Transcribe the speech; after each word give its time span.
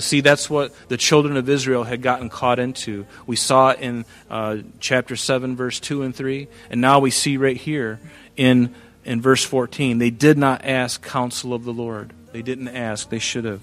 But 0.00 0.04
see, 0.04 0.22
that's 0.22 0.48
what 0.48 0.72
the 0.88 0.96
children 0.96 1.36
of 1.36 1.46
Israel 1.50 1.84
had 1.84 2.00
gotten 2.00 2.30
caught 2.30 2.58
into. 2.58 3.04
We 3.26 3.36
saw 3.36 3.72
it 3.72 3.80
in 3.80 4.06
uh, 4.30 4.60
chapter 4.78 5.14
7, 5.14 5.56
verse 5.56 5.78
2 5.78 6.04
and 6.04 6.16
3, 6.16 6.48
and 6.70 6.80
now 6.80 7.00
we 7.00 7.10
see 7.10 7.36
right 7.36 7.58
here 7.58 8.00
in, 8.34 8.74
in 9.04 9.20
verse 9.20 9.44
14. 9.44 9.98
They 9.98 10.08
did 10.08 10.38
not 10.38 10.64
ask 10.64 11.02
counsel 11.02 11.52
of 11.52 11.64
the 11.64 11.72
Lord. 11.74 12.14
They 12.32 12.40
didn't 12.40 12.68
ask, 12.68 13.10
they 13.10 13.18
should 13.18 13.44
have. 13.44 13.60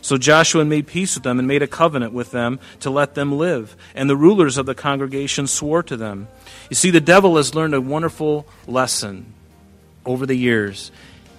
So 0.00 0.18
Joshua 0.18 0.64
made 0.64 0.88
peace 0.88 1.14
with 1.14 1.22
them 1.22 1.38
and 1.38 1.46
made 1.46 1.62
a 1.62 1.68
covenant 1.68 2.12
with 2.12 2.32
them 2.32 2.58
to 2.80 2.90
let 2.90 3.14
them 3.14 3.38
live. 3.38 3.76
And 3.94 4.10
the 4.10 4.16
rulers 4.16 4.58
of 4.58 4.66
the 4.66 4.74
congregation 4.74 5.46
swore 5.46 5.84
to 5.84 5.96
them. 5.96 6.26
You 6.68 6.74
see, 6.74 6.90
the 6.90 7.00
devil 7.00 7.36
has 7.36 7.54
learned 7.54 7.74
a 7.74 7.80
wonderful 7.80 8.44
lesson 8.66 9.34
over 10.04 10.26
the 10.26 10.34
years. 10.34 10.90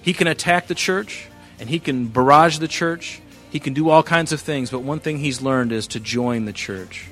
He 0.02 0.14
can 0.14 0.28
attack 0.28 0.68
the 0.68 0.74
church, 0.74 1.28
and 1.60 1.68
he 1.68 1.80
can 1.80 2.08
barrage 2.08 2.60
the 2.60 2.70
church, 2.70 3.20
he 3.50 3.60
can 3.60 3.74
do 3.74 3.90
all 3.90 4.04
kinds 4.04 4.32
of 4.32 4.40
things, 4.40 4.72
but 4.72 4.80
one 4.80 5.00
thing 5.00 5.18
he's 5.18 5.42
learned 5.42 5.72
is 5.72 5.88
to 5.88 6.00
join 6.00 6.46
the 6.46 6.54
church. 6.54 7.08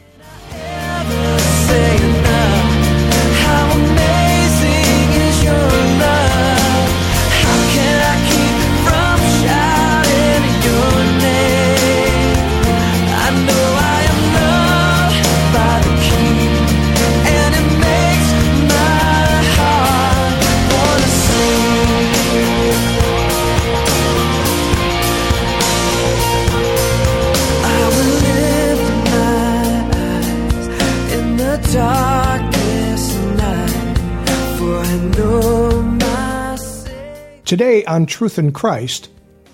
Today 37.47 37.85
on 37.85 38.05
Truth 38.05 38.39
in 38.39 38.51
Christ, 38.51 39.09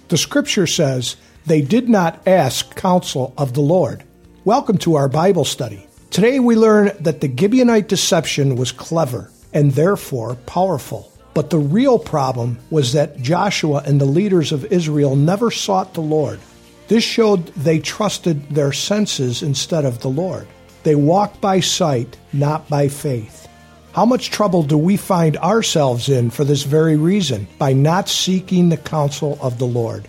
the 0.07 0.17
scripture 0.17 0.65
says, 0.65 1.15
They 1.45 1.61
did 1.61 1.87
not 1.87 2.27
ask 2.27 2.75
counsel 2.75 3.35
of 3.37 3.53
the 3.53 3.61
Lord. 3.61 4.03
Welcome 4.45 4.79
to 4.79 4.95
our 4.95 5.07
Bible 5.07 5.45
study. 5.45 5.85
Today 6.09 6.39
we 6.39 6.55
learn 6.55 6.89
that 7.01 7.21
the 7.21 7.29
Gibeonite 7.29 7.87
deception 7.87 8.55
was 8.55 8.71
clever 8.71 9.29
and 9.53 9.73
therefore 9.73 10.33
powerful. 10.47 11.13
But 11.35 11.51
the 11.51 11.59
real 11.59 11.99
problem 11.99 12.57
was 12.71 12.93
that 12.93 13.21
Joshua 13.21 13.83
and 13.85 14.01
the 14.01 14.05
leaders 14.05 14.51
of 14.51 14.65
Israel 14.73 15.15
never 15.15 15.51
sought 15.51 15.93
the 15.93 16.01
Lord. 16.01 16.39
This 16.87 17.03
showed 17.03 17.45
they 17.49 17.77
trusted 17.77 18.49
their 18.49 18.73
senses 18.73 19.43
instead 19.43 19.85
of 19.85 19.99
the 19.99 20.09
Lord. 20.09 20.47
They 20.81 20.95
walked 20.95 21.41
by 21.41 21.59
sight, 21.59 22.17
not 22.33 22.67
by 22.67 22.87
faith. 22.87 23.42
How 23.93 24.05
much 24.05 24.31
trouble 24.31 24.63
do 24.63 24.75
we 24.75 24.97
find 24.97 25.37
ourselves 25.37 26.09
in 26.09 26.31
for 26.31 26.43
this 26.43 26.63
very 26.63 26.97
reason, 26.97 27.47
by 27.59 27.73
not 27.73 28.09
seeking 28.09 28.69
the 28.69 28.77
counsel 28.77 29.37
of 29.39 29.59
the 29.59 29.67
Lord? 29.67 30.07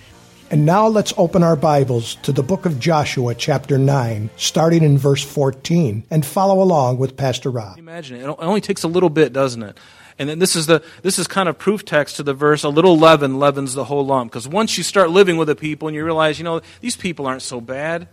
And 0.51 0.65
now 0.65 0.87
let's 0.87 1.13
open 1.19 1.43
our 1.43 1.55
Bibles 1.55 2.15
to 2.23 2.33
the 2.33 2.43
book 2.43 2.65
of 2.65 2.81
Joshua, 2.81 3.35
chapter 3.35 3.77
9, 3.77 4.31
starting 4.39 4.83
in 4.83 4.97
verse 4.97 5.23
14, 5.23 6.05
and 6.11 6.25
follow 6.25 6.63
along 6.63 6.97
with 6.97 7.19
Pastor 7.19 7.51
Rob. 7.51 7.79
Imagine 7.79 8.17
it. 8.17 8.25
It 8.25 8.37
only 8.39 8.63
takes 8.63 8.85
a 8.85 8.89
little 8.89 9.11
bit, 9.11 9.35
doesn't 9.35 9.63
it? 9.63 9.77
And 10.19 10.31
then 10.31 10.39
this 10.39 10.57
is 10.57 10.65
the 10.65 10.83
this 11.03 11.19
is 11.19 11.27
kind 11.27 11.51
of 11.51 11.59
proof 11.59 11.85
text 11.85 12.17
to 12.17 12.23
the 12.23 12.33
verse. 12.33 12.65
A 12.65 12.71
little 12.71 12.97
leaven 12.97 13.39
leavens 13.39 13.75
the 13.75 13.85
whole 13.85 14.07
lump. 14.07 14.33
Because 14.33 14.49
once 14.49 14.79
you 14.79 14.85
start 14.85 15.11
living 15.11 15.37
with 15.37 15.49
the 15.49 15.57
people 15.57 15.89
and 15.89 15.95
you 15.95 16.07
realize, 16.07 16.39
you 16.39 16.45
know, 16.45 16.63
these 16.81 16.97
people 16.97 17.27
aren't 17.27 17.43
so 17.43 17.61
bad. 17.61 18.09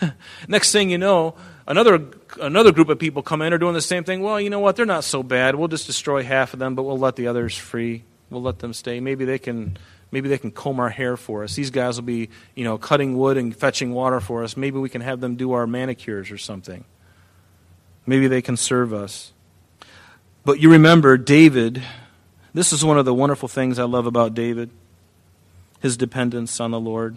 Next 0.48 0.72
thing 0.72 0.88
you 0.88 0.96
know, 0.96 1.34
another 1.66 2.04
another 2.40 2.72
group 2.72 2.88
of 2.88 2.98
people 2.98 3.22
come 3.22 3.42
in 3.42 3.52
are 3.52 3.58
doing 3.58 3.74
the 3.74 3.80
same 3.80 4.04
thing. 4.04 4.22
Well, 4.22 4.40
you 4.40 4.50
know 4.50 4.60
what? 4.60 4.76
They're 4.76 4.86
not 4.86 5.04
so 5.04 5.22
bad. 5.22 5.54
We'll 5.54 5.68
just 5.68 5.86
destroy 5.86 6.22
half 6.22 6.52
of 6.52 6.58
them, 6.58 6.74
but 6.74 6.82
we'll 6.82 6.98
let 6.98 7.16
the 7.16 7.26
others 7.26 7.56
free. 7.56 8.04
We'll 8.30 8.42
let 8.42 8.60
them 8.60 8.72
stay. 8.72 9.00
Maybe 9.00 9.24
they 9.24 9.38
can 9.38 9.76
maybe 10.10 10.28
they 10.28 10.38
can 10.38 10.50
comb 10.50 10.80
our 10.80 10.90
hair 10.90 11.16
for 11.16 11.42
us. 11.44 11.54
These 11.54 11.70
guys 11.70 11.96
will 11.96 12.06
be, 12.06 12.28
you 12.54 12.64
know, 12.64 12.78
cutting 12.78 13.16
wood 13.16 13.36
and 13.36 13.54
fetching 13.54 13.92
water 13.92 14.20
for 14.20 14.44
us. 14.44 14.56
Maybe 14.56 14.78
we 14.78 14.88
can 14.88 15.00
have 15.00 15.20
them 15.20 15.36
do 15.36 15.52
our 15.52 15.66
manicures 15.66 16.30
or 16.30 16.38
something. 16.38 16.84
Maybe 18.06 18.28
they 18.28 18.42
can 18.42 18.56
serve 18.56 18.92
us. 18.92 19.32
But 20.44 20.60
you 20.60 20.70
remember 20.70 21.16
David, 21.16 21.82
this 22.52 22.72
is 22.72 22.84
one 22.84 22.98
of 22.98 23.04
the 23.04 23.14
wonderful 23.14 23.48
things 23.48 23.78
I 23.78 23.84
love 23.84 24.06
about 24.06 24.34
David. 24.34 24.70
His 25.80 25.96
dependence 25.96 26.60
on 26.60 26.70
the 26.70 26.80
Lord. 26.80 27.16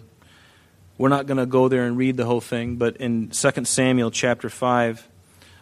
We're 0.98 1.10
not 1.10 1.26
going 1.26 1.38
to 1.38 1.46
go 1.46 1.68
there 1.68 1.84
and 1.84 1.96
read 1.96 2.16
the 2.16 2.24
whole 2.24 2.40
thing, 2.40 2.76
but 2.76 2.96
in 2.96 3.28
2 3.28 3.64
Samuel 3.64 4.10
chapter 4.10 4.48
5, 4.48 5.06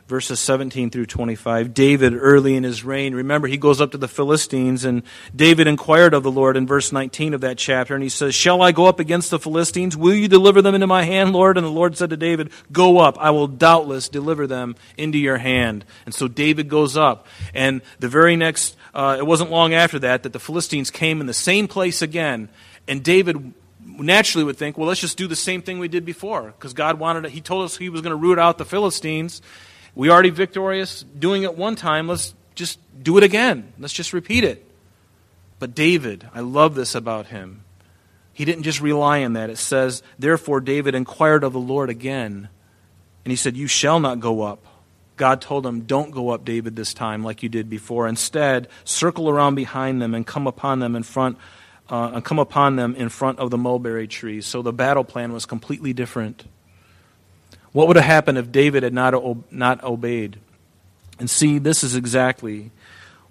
verses 0.06 0.39
17 0.39 0.91
through 0.91 1.06
25, 1.06 1.75
David, 1.75 2.15
early 2.15 2.55
in 2.55 2.62
his 2.62 2.84
reign, 2.84 3.17
remember, 3.17 3.49
he 3.49 3.56
goes 3.56 3.81
up 3.81 3.91
to 3.93 3.99
the 3.99 4.06
Philistines, 4.06 4.84
and 4.84 5.03
David 5.34 5.67
inquired 5.67 6.15
of 6.15 6.23
the 6.23 6.31
Lord 6.31 6.56
in 6.56 6.69
verse 6.69 6.93
19 6.93 7.34
of 7.34 7.41
that 7.41 7.59
chapter, 7.59 7.94
and 7.94 8.03
he 8.03 8.09
says, 8.09 8.34
Shall 8.34 8.62
I 8.62 8.71
go 8.71 8.87
up 8.87 9.00
against 9.00 9.31
the 9.31 9.41
Philistines? 9.41 9.97
Will 9.97 10.15
you 10.15 10.28
deliver 10.28 10.62
them 10.62 10.75
into 10.75 10.87
my 10.87 11.03
hand, 11.03 11.33
Lord? 11.33 11.56
And 11.56 11.67
the 11.67 11.71
Lord 11.71 11.97
said 11.97 12.11
to 12.11 12.17
David, 12.17 12.50
Go 12.71 12.99
up, 12.99 13.19
I 13.19 13.31
will 13.31 13.49
doubtless 13.49 14.09
deliver 14.09 14.47
them 14.47 14.77
into 14.97 15.19
your 15.19 15.39
hand. 15.39 15.84
And 16.05 16.15
so 16.15 16.28
David 16.28 16.69
goes 16.69 16.97
up, 16.97 17.27
and 17.55 17.81
the 17.99 18.09
very 18.09 18.37
next, 18.37 18.77
uh, 18.94 19.17
it 19.19 19.27
wasn't 19.27 19.50
long 19.50 19.75
after 19.75 19.99
that, 19.99 20.23
that 20.23 20.33
the 20.33 20.39
Philistines 20.39 20.91
came 20.91 21.21
in 21.21 21.27
the 21.27 21.34
same 21.34 21.67
place 21.67 22.03
again, 22.03 22.50
and 22.87 23.03
David 23.03 23.55
naturally 23.84 24.45
would 24.45 24.56
think, 24.56 24.78
well, 24.78 24.89
let's 24.89 25.00
just 25.00 25.17
do 25.17 25.27
the 25.27 25.37
same 25.37 25.62
thing 25.62 25.78
we 25.78 25.89
did 25.89 26.05
before, 26.05 26.43
because 26.43 26.72
God 26.72 26.99
wanted 26.99 27.27
it. 27.27 27.33
He 27.33 27.41
told 27.41 27.65
us 27.65 27.77
He 27.77 27.89
was 27.89 28.00
going 28.00 28.11
to 28.11 28.17
root 28.17 28.39
out 28.39 28.59
the 28.59 28.65
Philistines. 28.65 29.43
We 29.95 30.11
already 30.11 30.31
victorious 30.31 31.05
doing 31.19 31.45
it 31.45 31.56
one 31.56 31.77
time. 31.77 32.09
Let's 32.09 32.34
just 32.55 32.78
do 33.00 33.17
it 33.19 33.25
again. 33.25 33.73
Let's 33.78 33.93
just 33.93 34.12
repeat 34.12 34.44
it. 34.44 34.65
But 35.59 35.75
David, 35.75 36.28
I 36.34 36.41
love 36.41 36.75
this 36.75 36.94
about 36.94 37.27
him. 37.27 37.62
He 38.33 38.44
didn't 38.44 38.65
just 38.65 38.81
rely 38.81 39.23
on 39.25 39.34
that. 39.34 39.50
It 39.50 39.59
says, 39.59 40.03
Therefore, 40.19 40.61
David 40.61 40.94
inquired 40.94 41.44
of 41.44 41.53
the 41.53 41.61
Lord 41.61 41.91
again, 41.91 42.49
and 43.25 43.31
he 43.31 43.37
said, 43.37 43.56
You 43.56 43.69
shall 43.69 44.00
not 44.00 44.19
go 44.19 44.43
up. 44.43 44.67
God 45.17 45.41
told 45.41 45.65
him, 45.65 45.83
Don't 45.83 46.11
go 46.11 46.31
up, 46.31 46.44
David, 46.44 46.75
this 46.75 46.93
time 46.93 47.23
like 47.23 47.44
you 47.44 47.49
did 47.49 47.71
before. 47.71 48.09
Instead, 48.09 48.67
circle 48.83 49.28
around 49.28 49.55
behind 49.55 50.03
them 50.03 50.15
and 50.15 50.27
come 50.27 50.49
upon 50.49 50.81
them 50.81 50.97
in 50.97 51.05
front 51.05 51.39
uh, 51.91 52.12
and 52.15 52.25
come 52.25 52.39
upon 52.39 52.77
them 52.77 52.95
in 52.95 53.09
front 53.09 53.39
of 53.39 53.50
the 53.50 53.59
mulberry 53.59 54.09
trees. 54.09 54.47
So 54.47 54.62
the 54.62 54.72
battle 54.72 55.05
plan 55.05 55.33
was 55.33 55.47
completely 55.47 55.93
different. 55.93 56.45
What 57.72 57.89
would 57.89 57.97
have 57.97 58.05
happened 58.05 58.39
if 58.39 58.53
David 58.53 58.83
had 58.83 58.95
not, 58.95 59.53
not 59.53 59.83
obeyed? 59.83 60.39
And 61.19 61.28
see, 61.28 61.59
this 61.59 61.84
is 61.84 61.94
exactly 61.94 62.71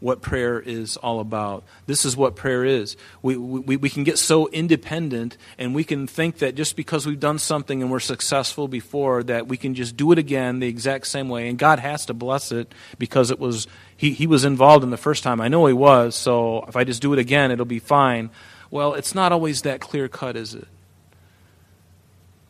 what 0.03 0.21
prayer 0.21 0.59
is 0.59 0.97
all 0.97 1.21
about. 1.21 1.63
This 1.85 2.03
is 2.03 2.17
what 2.17 2.35
prayer 2.35 2.65
is. 2.65 2.97
We, 3.21 3.37
we, 3.37 3.77
we 3.77 3.89
can 3.89 4.03
get 4.03 4.19
so 4.19 4.49
independent 4.49 5.37
and 5.57 5.73
we 5.73 5.85
can 5.85 6.07
think 6.07 6.39
that 6.39 6.55
just 6.55 6.75
because 6.75 7.05
we've 7.05 7.21
done 7.21 7.39
something 7.39 7.81
and 7.81 7.89
we're 7.89 8.01
successful 8.01 8.67
before, 8.67 9.23
that 9.23 9.47
we 9.47 9.55
can 9.55 9.75
just 9.75 9.95
do 9.95 10.11
it 10.11 10.19
again 10.19 10.59
the 10.59 10.67
exact 10.67 11.07
same 11.07 11.29
way. 11.29 11.47
And 11.47 11.57
God 11.57 11.79
has 11.79 12.05
to 12.07 12.13
bless 12.13 12.51
it 12.51 12.69
because 12.97 13.31
it 13.31 13.39
was 13.39 13.65
he, 13.95 14.11
he 14.11 14.27
was 14.27 14.43
involved 14.43 14.83
in 14.83 14.89
the 14.89 14.97
first 14.97 15.23
time. 15.23 15.39
I 15.39 15.47
know 15.47 15.65
he 15.67 15.73
was, 15.73 16.15
so 16.15 16.65
if 16.67 16.75
I 16.75 16.83
just 16.83 17.01
do 17.01 17.13
it 17.13 17.19
again, 17.19 17.51
it'll 17.51 17.63
be 17.63 17.79
fine. 17.79 18.29
Well, 18.73 18.95
it's 18.95 19.13
not 19.13 19.31
always 19.31 19.61
that 19.61 19.81
clear 19.81 20.07
cut, 20.07 20.35
is 20.35 20.55
it? 20.55 20.67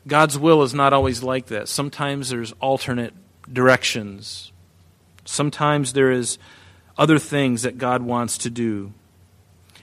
God's 0.08 0.40
will 0.40 0.64
is 0.64 0.74
not 0.74 0.94
always 0.94 1.22
like 1.22 1.48
that. 1.48 1.68
Sometimes 1.68 2.30
there's 2.30 2.54
alternate 2.62 3.14
directions. 3.52 4.54
Sometimes 5.25 5.92
there 5.92 6.12
is 6.12 6.38
other 6.98 7.20
things 7.20 7.64
that 7.64 7.78
God 7.78 8.04
wants 8.04 8.38
to 8.38 8.50
do. 8.50 8.94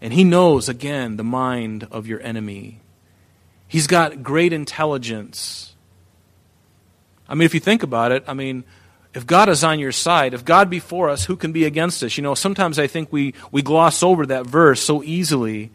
And 0.01 0.15
He 0.15 0.25
knows, 0.25 0.71
again, 0.71 1.19
the 1.19 1.25
mind 1.25 1.87
of 1.91 2.07
your 2.07 2.23
enemy. 2.23 2.81
He's 3.69 3.87
got 3.87 4.23
great 4.23 4.55
intelligence. 4.55 5.75
I 7.29 7.35
mean, 7.35 7.45
if 7.45 7.53
you 7.53 7.61
think 7.61 7.83
about 7.83 8.13
it, 8.13 8.25
I 8.27 8.33
mean, 8.33 8.65
if 9.13 9.27
God 9.27 9.51
is 9.51 9.63
on 9.63 9.79
your 9.79 9.93
side, 9.93 10.33
if 10.33 10.47
God 10.47 10.71
be 10.71 10.79
for 10.81 11.11
us, 11.11 11.27
who 11.27 11.37
can 11.37 11.53
be 11.53 11.67
against 11.67 12.03
us? 12.03 12.17
You 12.17 12.23
know, 12.23 12.35
sometimes 12.35 12.79
I 12.79 12.87
think 12.87 13.13
we, 13.13 13.35
we 13.53 13.61
gloss 13.61 14.03
over 14.03 14.25
that 14.25 14.47
verse 14.47 14.81
so 14.81 15.03
easily. 15.03 15.71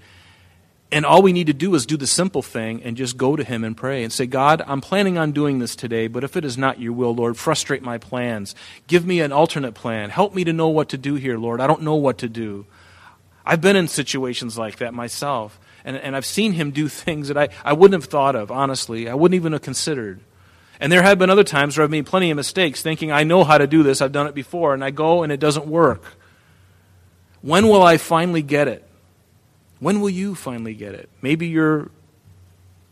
And 0.96 1.06
all 1.06 1.22
we 1.22 1.34
need 1.34 1.48
to 1.48 1.54
do 1.54 1.76
is 1.76 1.86
do 1.86 1.98
the 1.98 2.08
simple 2.08 2.42
thing 2.42 2.82
and 2.84 2.96
just 2.96 3.18
go 3.18 3.36
to 3.36 3.44
Him 3.44 3.66
and 3.66 3.76
pray 3.76 4.06
and 4.06 4.14
say, 4.14 4.26
God, 4.26 4.64
I'm 4.66 4.80
planning 4.80 5.18
on 5.18 5.34
doing 5.34 5.60
this 5.60 5.76
today, 5.76 6.08
but 6.08 6.24
if 6.24 6.38
it 6.38 6.46
is 6.46 6.58
not 6.58 6.80
your 6.80 6.94
will, 6.94 7.14
Lord, 7.14 7.36
frustrate 7.36 7.82
my 7.82 7.98
plans. 7.98 8.56
Give 8.88 9.06
me 9.06 9.20
an 9.20 9.34
alternate 9.34 9.74
plan. 9.74 10.10
Help 10.10 10.34
me 10.34 10.46
to 10.46 10.54
know 10.54 10.70
what 10.70 10.88
to 10.88 10.98
do 10.98 11.16
here, 11.16 11.38
Lord. 11.38 11.60
I 11.60 11.68
don't 11.68 11.82
know 11.82 11.96
what 11.96 12.20
to 12.20 12.30
do. 12.30 12.66
I've 13.46 13.60
been 13.60 13.76
in 13.76 13.90
situations 13.90 14.58
like 14.58 14.78
that 14.78 14.94
myself, 14.94 15.60
and, 15.84 15.98
and 15.98 16.16
I've 16.16 16.26
seen 16.26 16.54
Him 16.54 16.72
do 16.72 16.88
things 17.06 17.28
that 17.28 17.38
I, 17.38 17.50
I 17.66 17.74
wouldn't 17.74 18.02
have 18.02 18.10
thought 18.10 18.38
of, 18.38 18.50
honestly. 18.50 19.10
I 19.10 19.16
wouldn't 19.16 19.36
even 19.36 19.52
have 19.52 19.64
considered. 19.64 20.22
And 20.80 20.94
there 20.94 21.02
have 21.02 21.20
been 21.20 21.30
other 21.30 21.44
times 21.44 21.78
where 21.78 21.84
I've 21.84 21.92
made 21.92 22.06
plenty 22.06 22.32
of 22.32 22.38
mistakes 22.38 22.82
thinking, 22.82 23.12
I 23.12 23.26
know 23.26 23.44
how 23.44 23.58
to 23.58 23.68
do 23.68 23.84
this, 23.84 24.02
I've 24.02 24.14
done 24.14 24.28
it 24.28 24.34
before, 24.34 24.74
and 24.74 24.82
I 24.82 24.92
go 24.92 25.24
and 25.24 25.34
it 25.34 25.42
doesn't 25.42 25.68
work. 25.68 26.06
When 27.42 27.68
will 27.68 27.84
I 27.84 27.98
finally 27.98 28.42
get 28.42 28.70
it? 28.70 28.85
When 29.86 30.02
will 30.02 30.10
you 30.10 30.34
finally 30.34 30.74
get 30.74 30.96
it? 30.96 31.12
Maybe 31.22 31.46
you're 31.46 31.92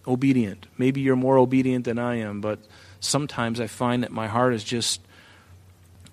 obedient. 0.08 0.68
Maybe 0.78 1.02
you're 1.02 1.16
more 1.16 1.40
obedient 1.40 1.86
than 1.86 1.98
I 1.98 2.18
am, 2.18 2.40
but 2.40 2.60
sometimes 3.00 3.60
I 3.60 3.66
find 3.66 4.04
that 4.04 4.12
my 4.12 4.28
heart 4.28 4.54
is 4.54 4.64
just, 4.64 5.02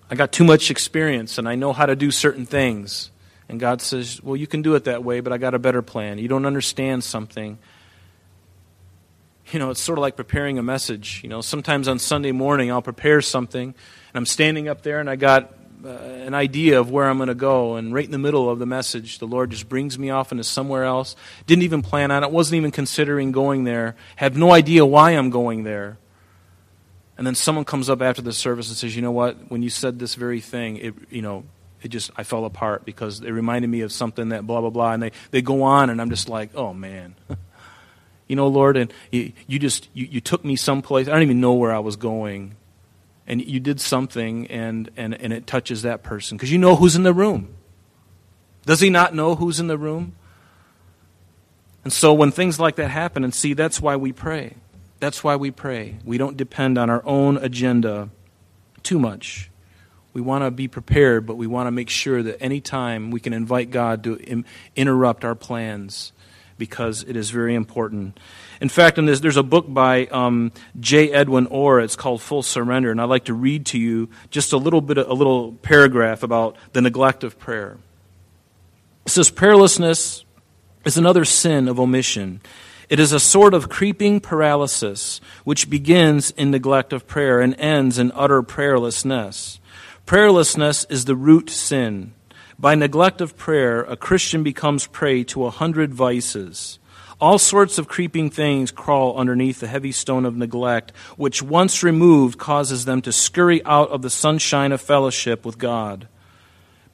I 0.09 0.15
got 0.15 0.31
too 0.31 0.43
much 0.43 0.71
experience 0.71 1.37
and 1.37 1.47
I 1.47 1.53
know 1.53 1.71
how 1.71 1.85
to 1.85 1.95
do 1.95 2.09
certain 2.09 2.47
things. 2.47 3.11
And 3.47 3.59
God 3.59 3.79
says, 3.83 4.23
Well, 4.23 4.35
you 4.35 4.47
can 4.47 4.63
do 4.63 4.73
it 4.73 4.85
that 4.85 5.03
way, 5.03 5.19
but 5.19 5.31
I 5.31 5.37
got 5.37 5.53
a 5.53 5.59
better 5.59 5.83
plan. 5.83 6.17
You 6.17 6.27
don't 6.27 6.47
understand 6.47 7.03
something. 7.03 7.59
You 9.51 9.59
know, 9.59 9.69
it's 9.69 9.81
sort 9.81 9.99
of 9.99 10.01
like 10.01 10.15
preparing 10.15 10.57
a 10.57 10.63
message. 10.63 11.19
You 11.21 11.29
know, 11.29 11.41
sometimes 11.41 11.87
on 11.87 11.99
Sunday 11.99 12.31
morning 12.31 12.71
I'll 12.71 12.81
prepare 12.81 13.21
something, 13.21 13.65
and 13.65 13.75
I'm 14.15 14.25
standing 14.25 14.67
up 14.67 14.81
there 14.81 14.99
and 14.99 15.11
I 15.11 15.15
got 15.15 15.53
uh, 15.83 15.89
an 15.89 16.33
idea 16.33 16.79
of 16.79 16.91
where 16.91 17.09
I'm 17.09 17.17
going 17.17 17.27
to 17.27 17.35
go. 17.35 17.75
And 17.75 17.93
right 17.93 18.05
in 18.05 18.11
the 18.11 18.17
middle 18.17 18.49
of 18.49 18.59
the 18.59 18.65
message, 18.65 19.19
the 19.19 19.25
Lord 19.25 19.51
just 19.51 19.67
brings 19.67 19.97
me 19.97 20.09
off 20.09 20.31
into 20.31 20.43
somewhere 20.43 20.83
else. 20.83 21.15
Didn't 21.47 21.63
even 21.63 21.81
plan 21.81 22.11
on 22.11 22.23
it, 22.23 22.31
wasn't 22.31 22.57
even 22.57 22.71
considering 22.71 23.31
going 23.31 23.63
there, 23.63 23.95
have 24.17 24.37
no 24.37 24.51
idea 24.51 24.85
why 24.85 25.11
I'm 25.11 25.29
going 25.29 25.63
there. 25.63 25.97
And 27.17 27.27
then 27.27 27.35
someone 27.35 27.65
comes 27.65 27.89
up 27.89 28.01
after 28.01 28.21
the 28.21 28.33
service 28.33 28.69
and 28.69 28.77
says, 28.77 28.95
You 28.95 29.01
know 29.01 29.11
what? 29.11 29.51
When 29.51 29.61
you 29.61 29.69
said 29.69 29.99
this 29.99 30.15
very 30.15 30.39
thing, 30.39 30.77
it, 30.77 30.93
you 31.09 31.21
know, 31.21 31.43
it 31.81 31.89
just, 31.89 32.11
I 32.15 32.23
fell 32.23 32.45
apart 32.45 32.85
because 32.85 33.21
it 33.21 33.31
reminded 33.31 33.69
me 33.69 33.81
of 33.81 33.91
something 33.91 34.29
that 34.29 34.47
blah, 34.47 34.61
blah, 34.61 34.69
blah. 34.69 34.93
And 34.93 35.03
they, 35.03 35.11
they 35.31 35.41
go 35.41 35.63
on, 35.63 35.89
and 35.89 36.01
I'm 36.01 36.09
just 36.09 36.29
like, 36.29 36.51
Oh, 36.55 36.73
man. 36.73 37.15
you 38.27 38.35
know, 38.35 38.47
Lord, 38.47 38.77
and 38.77 38.91
you, 39.11 39.33
you 39.45 39.59
just, 39.59 39.89
you, 39.93 40.07
you 40.09 40.21
took 40.21 40.45
me 40.45 40.55
someplace. 40.55 41.07
I 41.07 41.11
don't 41.11 41.23
even 41.23 41.41
know 41.41 41.53
where 41.53 41.73
I 41.73 41.79
was 41.79 41.95
going 41.95 42.55
and 43.27 43.43
you 43.43 43.59
did 43.59 43.79
something 43.79 44.47
and, 44.47 44.89
and, 44.97 45.13
and 45.13 45.31
it 45.31 45.47
touches 45.47 45.83
that 45.83 46.03
person 46.03 46.37
because 46.37 46.51
you 46.51 46.57
know 46.57 46.75
who's 46.75 46.95
in 46.95 47.03
the 47.03 47.13
room. 47.13 47.53
Does 48.65 48.79
he 48.79 48.89
not 48.89 49.15
know 49.15 49.35
who's 49.35 49.59
in 49.59 49.67
the 49.67 49.77
room? 49.77 50.15
And 51.83 51.91
so 51.91 52.13
when 52.13 52.31
things 52.31 52.59
like 52.59 52.75
that 52.75 52.89
happen, 52.89 53.23
and 53.23 53.33
see, 53.33 53.53
that's 53.53 53.81
why 53.81 53.95
we 53.95 54.11
pray. 54.11 54.55
That's 54.99 55.23
why 55.23 55.35
we 55.35 55.49
pray. 55.49 55.97
We 56.05 56.19
don't 56.19 56.37
depend 56.37 56.77
on 56.77 56.89
our 56.89 57.01
own 57.05 57.37
agenda 57.37 58.09
too 58.83 58.99
much. 58.99 59.49
We 60.13 60.21
want 60.21 60.43
to 60.43 60.51
be 60.51 60.67
prepared, 60.67 61.25
but 61.25 61.37
we 61.37 61.47
want 61.47 61.67
to 61.67 61.71
make 61.71 61.89
sure 61.89 62.21
that 62.21 62.41
any 62.41 62.61
time 62.61 63.09
we 63.09 63.19
can 63.19 63.33
invite 63.33 63.71
God 63.71 64.03
to 64.03 64.17
Im- 64.17 64.45
interrupt 64.75 65.25
our 65.25 65.35
plans 65.35 66.11
because 66.61 67.01
it 67.01 67.15
is 67.15 67.31
very 67.31 67.55
important. 67.55 68.19
In 68.61 68.69
fact, 68.69 68.99
in 68.99 69.07
this, 69.07 69.19
there's 69.19 69.35
a 69.35 69.41
book 69.41 69.65
by 69.67 70.05
um, 70.11 70.51
J. 70.79 71.11
Edwin 71.11 71.47
Orr. 71.47 71.79
It's 71.79 71.95
called 71.95 72.21
Full 72.21 72.43
Surrender, 72.43 72.91
and 72.91 73.01
I'd 73.01 73.05
like 73.05 73.25
to 73.25 73.33
read 73.33 73.65
to 73.67 73.79
you 73.79 74.09
just 74.29 74.53
a 74.53 74.57
little 74.57 74.79
bit, 74.79 74.99
a 74.99 75.11
little 75.15 75.53
paragraph 75.63 76.21
about 76.21 76.57
the 76.73 76.81
neglect 76.81 77.23
of 77.23 77.39
prayer. 77.39 77.79
It 79.07 79.09
says, 79.09 79.31
"Prayerlessness 79.31 80.23
is 80.85 80.97
another 80.97 81.25
sin 81.25 81.67
of 81.67 81.79
omission." 81.79 82.41
It 82.89 82.99
is 82.99 83.11
a 83.11 83.19
sort 83.19 83.55
of 83.55 83.67
creeping 83.67 84.19
paralysis 84.19 85.19
which 85.43 85.67
begins 85.67 86.29
in 86.29 86.51
neglect 86.51 86.93
of 86.93 87.07
prayer 87.07 87.39
and 87.39 87.59
ends 87.59 87.97
in 87.97 88.11
utter 88.13 88.43
prayerlessness. 88.43 89.57
Prayerlessness 90.05 90.85
is 90.91 91.05
the 91.05 91.15
root 91.15 91.49
sin. 91.49 92.13
By 92.61 92.75
neglect 92.75 93.21
of 93.21 93.37
prayer, 93.37 93.81
a 93.81 93.97
Christian 93.97 94.43
becomes 94.43 94.85
prey 94.85 95.23
to 95.23 95.45
a 95.45 95.49
hundred 95.49 95.95
vices. 95.95 96.77
All 97.19 97.39
sorts 97.39 97.79
of 97.79 97.87
creeping 97.87 98.29
things 98.29 98.69
crawl 98.69 99.17
underneath 99.17 99.61
the 99.61 99.67
heavy 99.67 99.91
stone 99.91 100.25
of 100.25 100.37
neglect, 100.37 100.91
which 101.17 101.41
once 101.41 101.81
removed 101.81 102.37
causes 102.37 102.85
them 102.85 103.01
to 103.01 103.11
scurry 103.11 103.65
out 103.65 103.89
of 103.89 104.03
the 104.03 104.11
sunshine 104.11 104.71
of 104.71 104.79
fellowship 104.79 105.43
with 105.43 105.57
God. 105.57 106.07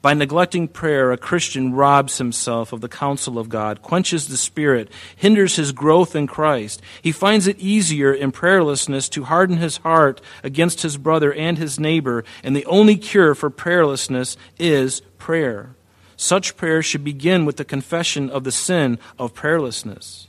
By 0.00 0.14
neglecting 0.14 0.68
prayer, 0.68 1.10
a 1.10 1.16
Christian 1.16 1.72
robs 1.72 2.18
himself 2.18 2.72
of 2.72 2.80
the 2.80 2.88
counsel 2.88 3.36
of 3.36 3.48
God, 3.48 3.82
quenches 3.82 4.28
the 4.28 4.36
Spirit, 4.36 4.90
hinders 5.16 5.56
his 5.56 5.72
growth 5.72 6.14
in 6.14 6.28
Christ. 6.28 6.80
He 7.02 7.10
finds 7.10 7.48
it 7.48 7.58
easier 7.58 8.12
in 8.12 8.30
prayerlessness 8.30 9.10
to 9.10 9.24
harden 9.24 9.56
his 9.56 9.78
heart 9.78 10.20
against 10.44 10.82
his 10.82 10.96
brother 10.96 11.32
and 11.32 11.58
his 11.58 11.80
neighbor, 11.80 12.24
and 12.44 12.54
the 12.54 12.66
only 12.66 12.96
cure 12.96 13.34
for 13.34 13.50
prayerlessness 13.50 14.36
is 14.56 15.00
prayer. 15.18 15.74
Such 16.16 16.56
prayer 16.56 16.80
should 16.80 17.02
begin 17.02 17.44
with 17.44 17.56
the 17.56 17.64
confession 17.64 18.30
of 18.30 18.44
the 18.44 18.52
sin 18.52 19.00
of 19.18 19.34
prayerlessness. 19.34 20.28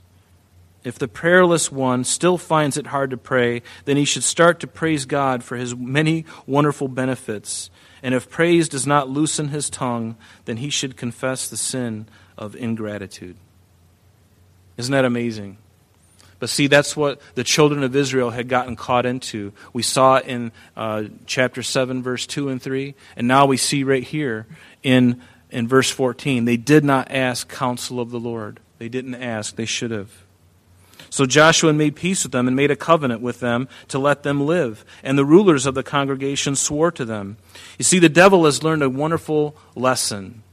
If 0.82 0.98
the 0.98 1.08
prayerless 1.08 1.70
one 1.70 2.02
still 2.04 2.38
finds 2.38 2.76
it 2.76 2.88
hard 2.88 3.10
to 3.10 3.16
pray, 3.16 3.62
then 3.84 3.96
he 3.96 4.04
should 4.04 4.24
start 4.24 4.58
to 4.60 4.66
praise 4.66 5.04
God 5.04 5.44
for 5.44 5.56
his 5.56 5.76
many 5.76 6.24
wonderful 6.46 6.88
benefits. 6.88 7.70
And 8.02 8.14
if 8.14 8.30
praise 8.30 8.68
does 8.68 8.86
not 8.86 9.08
loosen 9.08 9.48
his 9.48 9.68
tongue, 9.68 10.16
then 10.44 10.58
he 10.58 10.70
should 10.70 10.96
confess 10.96 11.48
the 11.48 11.56
sin 11.56 12.06
of 12.38 12.56
ingratitude. 12.56 13.36
Isn't 14.76 14.92
that 14.92 15.04
amazing? 15.04 15.58
But 16.38 16.48
see, 16.48 16.66
that's 16.66 16.96
what 16.96 17.20
the 17.34 17.44
children 17.44 17.84
of 17.84 17.94
Israel 17.94 18.30
had 18.30 18.48
gotten 18.48 18.74
caught 18.74 19.04
into. 19.04 19.52
We 19.74 19.82
saw 19.82 20.18
in 20.18 20.52
uh, 20.74 21.04
chapter 21.26 21.62
7, 21.62 22.02
verse 22.02 22.26
2 22.26 22.48
and 22.48 22.60
3, 22.60 22.94
and 23.14 23.28
now 23.28 23.44
we 23.44 23.58
see 23.58 23.84
right 23.84 24.02
here 24.02 24.46
in, 24.82 25.20
in 25.50 25.68
verse 25.68 25.90
14. 25.90 26.46
They 26.46 26.56
did 26.56 26.82
not 26.82 27.10
ask 27.10 27.46
counsel 27.46 28.00
of 28.00 28.10
the 28.10 28.18
Lord. 28.18 28.58
They 28.78 28.88
didn't 28.88 29.16
ask, 29.16 29.56
they 29.56 29.66
should 29.66 29.90
have. 29.90 30.10
So 31.10 31.26
Joshua 31.26 31.72
made 31.72 31.96
peace 31.96 32.22
with 32.22 32.30
them 32.30 32.46
and 32.46 32.56
made 32.56 32.70
a 32.70 32.76
covenant 32.76 33.20
with 33.20 33.40
them 33.40 33.68
to 33.88 33.98
let 33.98 34.22
them 34.22 34.46
live. 34.46 34.84
And 35.02 35.18
the 35.18 35.24
rulers 35.24 35.66
of 35.66 35.74
the 35.74 35.82
congregation 35.82 36.54
swore 36.54 36.92
to 36.92 37.04
them. 37.04 37.36
You 37.78 37.84
see, 37.84 37.98
the 37.98 38.08
devil 38.08 38.44
has 38.44 38.62
learned 38.62 38.84
a 38.84 38.88
wonderful 38.88 39.56
lesson 39.74 40.44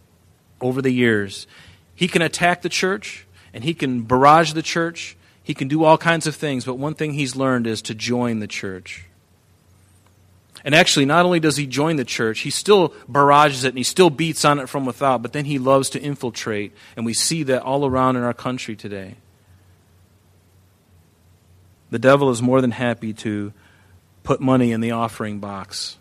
over 0.59 0.81
the 0.81 0.91
years. 0.91 1.45
He 1.93 2.07
can 2.07 2.23
attack 2.23 2.63
the 2.63 2.69
church 2.69 3.27
and 3.53 3.63
he 3.63 3.75
can 3.75 4.01
barrage 4.01 4.53
the 4.53 4.63
church. 4.63 5.15
He 5.43 5.53
can 5.53 5.67
do 5.67 5.83
all 5.83 5.97
kinds 5.97 6.25
of 6.25 6.35
things, 6.35 6.65
but 6.65 6.73
one 6.75 6.95
thing 6.95 7.13
he's 7.13 7.35
learned 7.35 7.67
is 7.67 7.81
to 7.83 7.93
join 7.93 8.39
the 8.39 8.47
church. 8.47 9.05
And 10.65 10.73
actually, 10.73 11.05
not 11.05 11.23
only 11.23 11.39
does 11.39 11.55
he 11.55 11.67
join 11.67 11.95
the 11.95 12.03
church, 12.03 12.39
he 12.39 12.49
still 12.49 12.93
barrages 13.07 13.63
it 13.63 13.69
and 13.69 13.77
he 13.77 13.83
still 13.83 14.09
beats 14.09 14.43
on 14.43 14.59
it 14.59 14.67
from 14.67 14.85
without, 14.85 15.21
but 15.21 15.33
then 15.33 15.45
he 15.45 15.59
loves 15.59 15.91
to 15.91 16.01
infiltrate. 16.01 16.73
And 16.95 17.05
we 17.05 17.13
see 17.13 17.43
that 17.43 17.61
all 17.61 17.85
around 17.85 18.15
in 18.15 18.23
our 18.23 18.33
country 18.33 18.75
today. 18.75 19.15
The 21.89 21.99
devil 21.99 22.29
is 22.29 22.41
more 22.41 22.61
than 22.61 22.71
happy 22.71 23.13
to 23.13 23.53
put 24.23 24.41
money 24.41 24.71
in 24.71 24.81
the 24.81 24.91
offering 24.91 25.39
box. 25.39 25.97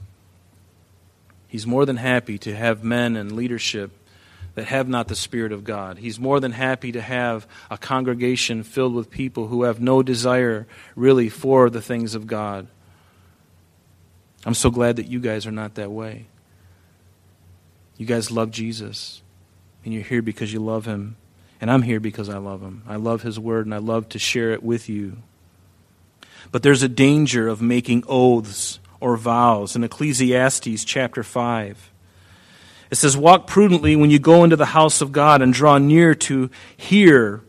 He's 1.47 1.67
more 1.67 1.87
than 1.87 1.97
happy 1.97 2.39
to 2.39 2.55
have 2.55 2.83
men 2.83 3.17
and 3.17 3.33
leadership 3.33 3.93
that 4.57 4.65
have 4.65 4.89
not 4.89 5.09
the 5.09 5.15
Spirit 5.15 5.53
of 5.53 5.65
God. 5.65 5.99
He's 5.99 6.19
more 6.19 6.41
than 6.41 6.53
happy 6.53 6.91
to 6.93 7.01
have 7.01 7.47
a 7.71 7.79
congregation 7.79 8.63
filled 8.63 8.95
with 8.95 9.11
people 9.11 9.49
who 9.49 9.65
have 9.65 9.81
no 9.81 10.03
desire 10.03 10.67
really 10.97 11.29
for 11.29 11.71
the 11.71 11.83
things 11.83 12.15
of 12.15 12.27
God. 12.27 12.67
I'm 14.45 14.55
so 14.55 14.71
glad 14.71 14.97
that 14.97 15.09
you 15.09 15.21
guys 15.21 15.47
are 15.47 15.53
not 15.53 15.75
that 15.75 15.91
way. 15.91 16.27
You 17.99 18.07
guys 18.07 18.31
love 18.31 18.51
Jesus, 18.51 19.23
and 19.85 19.93
you're 19.93 20.03
here 20.03 20.23
because 20.23 20.53
you 20.53 20.61
love 20.61 20.87
Him. 20.87 21.17
And 21.61 21.71
I'm 21.71 21.83
here 21.83 22.01
because 22.01 22.29
I 22.29 22.39
love 22.39 22.63
Him. 22.63 22.83
I 22.87 22.97
love 22.97 23.23
His 23.23 23.39
Word, 23.39 23.67
and 23.67 23.75
I 23.75 23.79
love 23.79 24.09
to 24.11 24.19
share 24.19 24.53
it 24.53 24.63
with 24.63 24.89
you. 24.89 25.19
But 26.53 26.63
there's 26.63 26.83
a 26.83 26.89
danger 26.89 27.49
of 27.49 27.61
making 27.61 28.05
oaths 28.09 28.79
or 29.01 29.17
vows 29.17 29.77
in 29.77 29.85
Ecclesiastes 29.85 30.85
chapter 30.85 31.23
5. 31.23 31.91
It 32.91 32.95
says, 32.97 33.17
Walk 33.17 33.47
prudently 33.47 33.97
when 33.97 34.11
you 34.11 34.19
go 34.19 34.45
into 34.45 34.57
the 34.57 34.67
house 34.67 35.01
of 35.01 35.13
God 35.13 35.43
and 35.43 35.53
draw 35.53 35.79
near 35.79 36.15
to 36.15 36.51
hear 36.77 37.43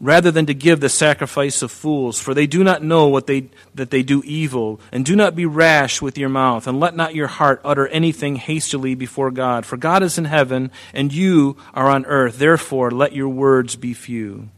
rather 0.00 0.30
than 0.30 0.46
to 0.46 0.54
give 0.54 0.80
the 0.80 0.88
sacrifice 0.88 1.62
of 1.62 1.70
fools, 1.70 2.18
for 2.20 2.34
they 2.34 2.46
do 2.46 2.62
not 2.64 2.82
know 2.82 3.08
what 3.08 3.26
they, 3.26 3.48
that 3.74 3.90
they 3.90 4.02
do 4.02 4.22
evil. 4.24 4.80
And 4.92 5.04
do 5.04 5.16
not 5.16 5.34
be 5.34 5.46
rash 5.46 6.02
with 6.02 6.18
your 6.18 6.28
mouth, 6.28 6.66
and 6.66 6.78
let 6.78 6.94
not 6.94 7.14
your 7.14 7.26
heart 7.26 7.60
utter 7.64 7.88
anything 7.88 8.36
hastily 8.36 8.94
before 8.94 9.30
God. 9.30 9.64
For 9.64 9.76
God 9.76 10.02
is 10.02 10.18
in 10.18 10.26
heaven, 10.26 10.70
and 10.92 11.12
you 11.12 11.56
are 11.72 11.88
on 11.88 12.04
earth. 12.06 12.38
Therefore, 12.38 12.90
let 12.90 13.14
your 13.14 13.28
words 13.30 13.76
be 13.76 13.94
few. 13.94 14.50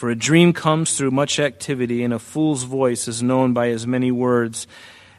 For 0.00 0.08
a 0.08 0.16
dream 0.16 0.54
comes 0.54 0.96
through 0.96 1.10
much 1.10 1.38
activity, 1.38 2.02
and 2.02 2.14
a 2.14 2.18
fool's 2.18 2.62
voice 2.62 3.06
is 3.06 3.22
known 3.22 3.52
by 3.52 3.66
his 3.66 3.86
many 3.86 4.10
words. 4.10 4.66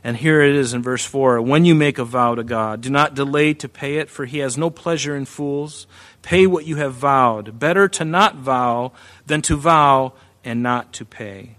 And 0.04 0.18
here 0.18 0.42
it 0.42 0.56
is 0.56 0.74
in 0.74 0.82
verse 0.82 1.06
4 1.06 1.40
When 1.40 1.66
you 1.66 1.76
make 1.76 2.00
a 2.00 2.04
vow 2.04 2.34
to 2.34 2.44
God, 2.44 2.82
do 2.82 2.90
not 2.90 3.14
delay 3.14 3.54
to 3.54 3.70
pay 3.70 3.98
it, 3.98 4.10
for 4.10 4.26
he 4.26 4.40
has 4.40 4.58
no 4.58 4.72
pleasure 4.72 5.16
in 5.16 5.26
fools. 5.26 5.86
Pay 6.24 6.48
what 6.48 6.66
you 6.66 6.78
have 6.78 6.96
vowed. 6.96 7.60
Better 7.60 7.88
to 7.90 8.04
not 8.04 8.38
vow 8.38 8.94
than 9.28 9.44
to 9.44 9.56
vow 9.56 10.14
and 10.44 10.64
not 10.64 10.94
to 10.94 11.06
pay. 11.06 11.58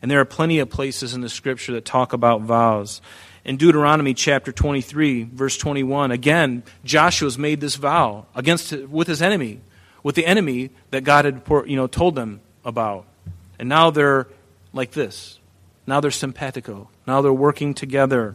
And 0.00 0.10
there 0.10 0.20
are 0.20 0.24
plenty 0.24 0.58
of 0.58 0.70
places 0.70 1.12
in 1.12 1.20
the 1.20 1.28
scripture 1.28 1.72
that 1.72 1.84
talk 1.84 2.14
about 2.14 2.40
vows. 2.40 3.02
In 3.44 3.58
Deuteronomy 3.58 4.14
chapter 4.14 4.52
23, 4.52 5.24
verse 5.24 5.58
21, 5.58 6.12
again, 6.12 6.62
Joshua's 6.82 7.36
made 7.36 7.60
this 7.60 7.74
vow 7.74 8.24
against 8.34 8.72
with 8.72 9.06
his 9.06 9.20
enemy, 9.20 9.60
with 10.08 10.14
the 10.14 10.24
enemy 10.24 10.70
that 10.90 11.04
God 11.04 11.26
had 11.26 11.42
you 11.66 11.76
know, 11.76 11.86
told 11.86 12.14
them 12.14 12.40
about. 12.64 13.04
And 13.58 13.68
now 13.68 13.90
they're 13.90 14.26
like 14.72 14.92
this. 14.92 15.38
Now 15.86 16.00
they're 16.00 16.10
simpatico. 16.10 16.88
Now 17.06 17.20
they're 17.20 17.30
working 17.30 17.74
together. 17.74 18.34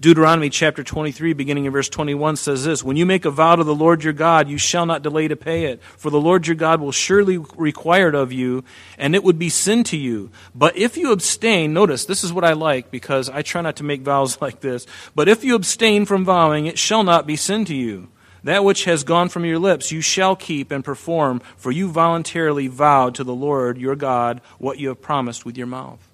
Deuteronomy 0.00 0.48
chapter 0.48 0.82
23, 0.82 1.34
beginning 1.34 1.66
in 1.66 1.72
verse 1.72 1.90
21, 1.90 2.36
says 2.36 2.64
this 2.64 2.82
When 2.82 2.96
you 2.96 3.04
make 3.04 3.26
a 3.26 3.30
vow 3.30 3.54
to 3.54 3.64
the 3.64 3.74
Lord 3.74 4.02
your 4.02 4.14
God, 4.14 4.48
you 4.48 4.56
shall 4.56 4.86
not 4.86 5.02
delay 5.02 5.28
to 5.28 5.36
pay 5.36 5.66
it, 5.66 5.82
for 5.82 6.08
the 6.08 6.18
Lord 6.18 6.46
your 6.46 6.56
God 6.56 6.80
will 6.80 6.90
surely 6.90 7.36
require 7.36 8.08
it 8.08 8.14
of 8.14 8.32
you, 8.32 8.64
and 8.96 9.14
it 9.14 9.22
would 9.22 9.38
be 9.38 9.50
sin 9.50 9.84
to 9.84 9.98
you. 9.98 10.30
But 10.54 10.74
if 10.78 10.96
you 10.96 11.12
abstain, 11.12 11.74
notice, 11.74 12.06
this 12.06 12.24
is 12.24 12.32
what 12.32 12.44
I 12.44 12.54
like 12.54 12.90
because 12.90 13.28
I 13.28 13.42
try 13.42 13.60
not 13.60 13.76
to 13.76 13.84
make 13.84 14.00
vows 14.00 14.40
like 14.40 14.60
this. 14.60 14.86
But 15.14 15.28
if 15.28 15.44
you 15.44 15.54
abstain 15.54 16.06
from 16.06 16.24
vowing, 16.24 16.64
it 16.64 16.78
shall 16.78 17.04
not 17.04 17.26
be 17.26 17.36
sin 17.36 17.66
to 17.66 17.74
you. 17.74 18.08
That 18.44 18.62
which 18.62 18.84
has 18.84 19.04
gone 19.04 19.30
from 19.30 19.46
your 19.46 19.58
lips 19.58 19.90
you 19.90 20.02
shall 20.02 20.36
keep 20.36 20.70
and 20.70 20.84
perform, 20.84 21.40
for 21.56 21.72
you 21.72 21.88
voluntarily 21.90 22.68
vowed 22.68 23.14
to 23.14 23.24
the 23.24 23.34
Lord 23.34 23.78
your 23.78 23.96
God 23.96 24.42
what 24.58 24.78
you 24.78 24.88
have 24.88 25.00
promised 25.00 25.46
with 25.46 25.56
your 25.56 25.66
mouth. 25.66 26.06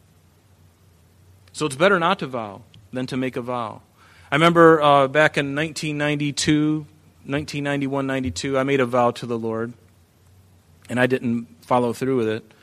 So 1.53 1.67
it's 1.67 1.75
better 1.75 1.99
not 1.99 2.21
to 2.21 2.29
vow 2.29 2.63
than 2.93 3.07
to 3.07 3.17
make 3.17 3.37
a 3.37 3.43
vow. 3.43 3.83
I 4.31 4.37
remember 4.37 4.81
uh, 4.81 5.09
back 5.09 5.37
in 5.37 5.57
1992, 5.57 6.87
1991, 7.27 8.07
92, 8.07 8.57
I 8.57 8.63
made 8.63 8.79
a 8.79 8.87
vow 8.87 9.11
to 9.11 9.27
the 9.27 9.37
Lord, 9.37 9.73
and 10.89 11.01
I 11.01 11.09
didn't 11.09 11.49
follow 11.67 11.93
through 11.93 12.17
with 12.17 12.29
it. 12.29 12.55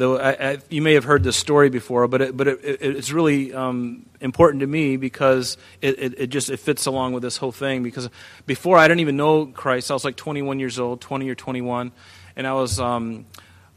Though 0.00 0.16
I, 0.16 0.52
I, 0.52 0.58
you 0.70 0.80
may 0.80 0.94
have 0.94 1.04
heard 1.04 1.22
this 1.24 1.36
story 1.36 1.68
before, 1.68 2.08
but 2.08 2.22
it, 2.22 2.34
but 2.34 2.48
it, 2.48 2.64
it, 2.64 2.96
it's 2.96 3.12
really 3.12 3.52
um, 3.52 4.06
important 4.22 4.60
to 4.60 4.66
me 4.66 4.96
because 4.96 5.58
it, 5.82 6.28
just 6.28 6.48
it 6.48 6.56
fits 6.56 6.86
along 6.86 7.12
with 7.12 7.22
this 7.22 7.36
whole 7.36 7.52
thing. 7.52 7.82
Because 7.82 8.08
before 8.46 8.78
I 8.78 8.88
didn't 8.88 9.00
even 9.00 9.18
know 9.18 9.44
Christ, 9.44 9.90
I 9.90 9.94
was 9.94 10.02
like 10.02 10.16
21 10.16 10.58
years 10.58 10.78
old, 10.78 11.02
20 11.02 11.28
or 11.28 11.34
21, 11.34 11.92
and 12.34 12.46
I 12.46 12.54
was. 12.54 12.80
Um, 12.80 13.26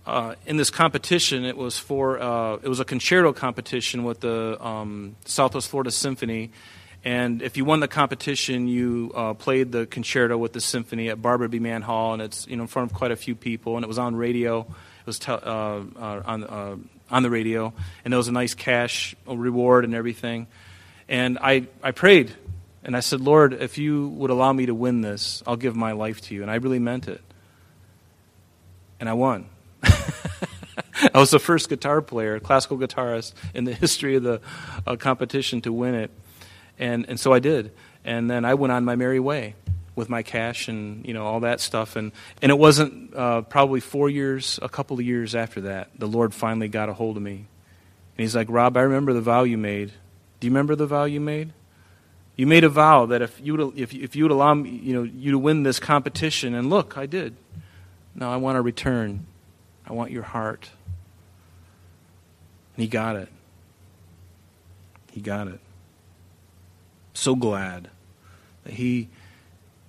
uh, 0.06 0.36
in 0.46 0.56
this 0.56 0.70
competition, 0.70 1.44
it 1.44 1.58
was 1.58 1.78
for 1.78 2.22
uh, 2.22 2.54
it 2.56 2.70
was 2.70 2.80
a 2.80 2.86
concerto 2.86 3.34
competition 3.34 4.06
with 4.06 4.22
the 4.22 4.58
um, 4.66 5.18
Southwest 5.26 5.70
Florida 5.70 5.92
Symphony, 5.92 6.52
and 7.04 7.42
if 7.42 7.58
you 7.58 7.66
won 7.66 7.82
the 7.82 7.88
competition, 7.90 8.70
you 8.70 9.12
uh, 9.14 9.34
played 9.34 9.74
the 9.74 9.88
concerto 9.88 10.38
with 10.38 10.54
the 10.54 10.62
symphony 10.62 11.10
at 11.10 11.22
Barbara 11.22 11.50
B. 11.50 11.60
Mann 11.60 11.82
Hall, 11.82 12.14
and 12.14 12.22
it's 12.22 12.48
you 12.48 12.56
know 12.56 12.64
in 12.64 12.68
front 12.68 12.92
of 12.92 12.98
quite 12.98 13.12
a 13.12 13.18
few 13.18 13.36
people, 13.36 13.76
and 13.76 13.84
it 13.84 13.88
was 13.88 14.00
on 14.00 14.16
radio. 14.16 14.66
It 15.04 15.08
was 15.08 15.20
te- 15.20 15.34
uh, 15.34 15.36
uh, 15.36 16.22
on 16.26 16.44
uh, 16.46 16.76
on 17.12 17.24
the 17.24 17.30
radio, 17.30 17.74
and 18.06 18.14
there 18.14 18.18
was 18.18 18.30
a 18.30 18.32
nice 18.32 18.54
cash 18.54 19.16
reward 19.28 19.84
and 19.84 19.94
everything. 19.94 20.48
And 21.10 21.38
I 21.42 21.68
I 21.84 21.92
prayed, 21.92 22.34
and 22.86 22.96
I 22.96 23.02
said, 23.02 23.20
Lord, 23.20 23.52
if 23.52 23.78
you 23.78 24.08
would 24.08 24.30
allow 24.30 24.54
me 24.54 24.66
to 24.68 24.74
win 24.74 25.02
this, 25.02 25.44
I'll 25.46 25.58
give 25.58 25.76
my 25.76 25.92
life 25.92 26.22
to 26.22 26.36
you, 26.36 26.42
and 26.42 26.50
I 26.50 26.56
really 26.56 26.80
meant 26.80 27.10
it. 27.10 27.20
And 29.02 29.10
I 29.10 29.14
won. 29.14 29.48
I 29.84 31.20
was 31.20 31.32
the 31.32 31.40
first 31.40 31.68
guitar 31.68 32.02
player, 32.02 32.40
classical 32.40 32.78
guitarist 32.78 33.34
in 33.54 33.66
the 33.66 33.74
history 33.84 34.16
of 34.16 34.24
the 34.24 34.40
uh, 34.88 34.96
competition 34.96 35.60
to 35.64 35.74
win 35.74 35.96
it, 35.96 36.12
and 36.80 37.10
and 37.10 37.20
so 37.20 37.34
I 37.34 37.40
did. 37.40 37.74
And 38.06 38.32
then 38.32 38.46
I 38.46 38.54
went 38.54 38.72
on 38.72 38.86
my 38.86 38.96
merry 38.96 39.20
way 39.20 39.56
with 39.96 40.10
my 40.10 40.24
cash 40.24 40.68
and 40.68 41.06
you 41.06 41.14
know 41.14 41.26
all 41.26 41.42
that 41.42 41.60
stuff. 41.62 41.96
And 41.96 42.12
and 42.42 42.52
it 42.52 42.58
wasn't 42.58 43.16
uh, 43.16 43.42
probably 43.42 43.80
four 43.80 44.10
years, 44.10 44.60
a 44.62 44.70
couple 44.70 45.00
of 45.00 45.06
years 45.06 45.36
after 45.36 45.62
that, 45.62 45.90
the 45.98 46.08
Lord 46.08 46.34
finally 46.34 46.68
got 46.68 46.90
a 46.90 46.94
hold 46.94 47.18
of 47.18 47.24
me, 47.24 47.36
and 47.36 47.46
He's 48.18 48.36
like, 48.36 48.48
Rob, 48.50 48.78
I 48.78 48.82
remember 48.82 49.14
the 49.14 49.22
vow 49.22 49.44
you 49.44 49.58
made. 49.58 49.92
Do 50.40 50.48
you 50.48 50.52
remember 50.52 50.76
the 50.76 50.88
vow 50.88 51.06
you 51.06 51.22
made? 51.22 51.54
You 52.36 52.48
made 52.48 52.64
a 52.64 52.70
vow 52.70 53.06
that 53.06 53.22
if 53.22 53.40
you 53.42 53.56
would, 53.56 53.78
if, 53.78 53.94
if 53.94 54.16
you 54.16 54.24
would 54.24 54.32
allow 54.32 54.56
me, 54.56 54.70
you 54.70 54.94
know, 54.94 55.04
you 55.04 55.32
to 55.32 55.38
win 55.38 55.64
this 55.64 55.80
competition, 55.80 56.56
and 56.56 56.70
look, 56.70 56.98
I 56.98 57.06
did. 57.06 57.36
Now 58.16 58.32
I 58.32 58.38
want 58.38 58.56
to 58.58 58.62
return 58.62 59.26
I 59.86 59.94
want 59.94 60.12
your 60.12 60.24
heart. 60.24 60.70
And 62.76 62.84
he 62.84 62.88
got 62.88 63.16
it. 63.16 63.30
He 65.12 65.22
got 65.22 65.48
it. 65.48 65.60
So 67.14 67.36
glad 67.36 67.90
that 68.64 68.74
he 68.74 69.10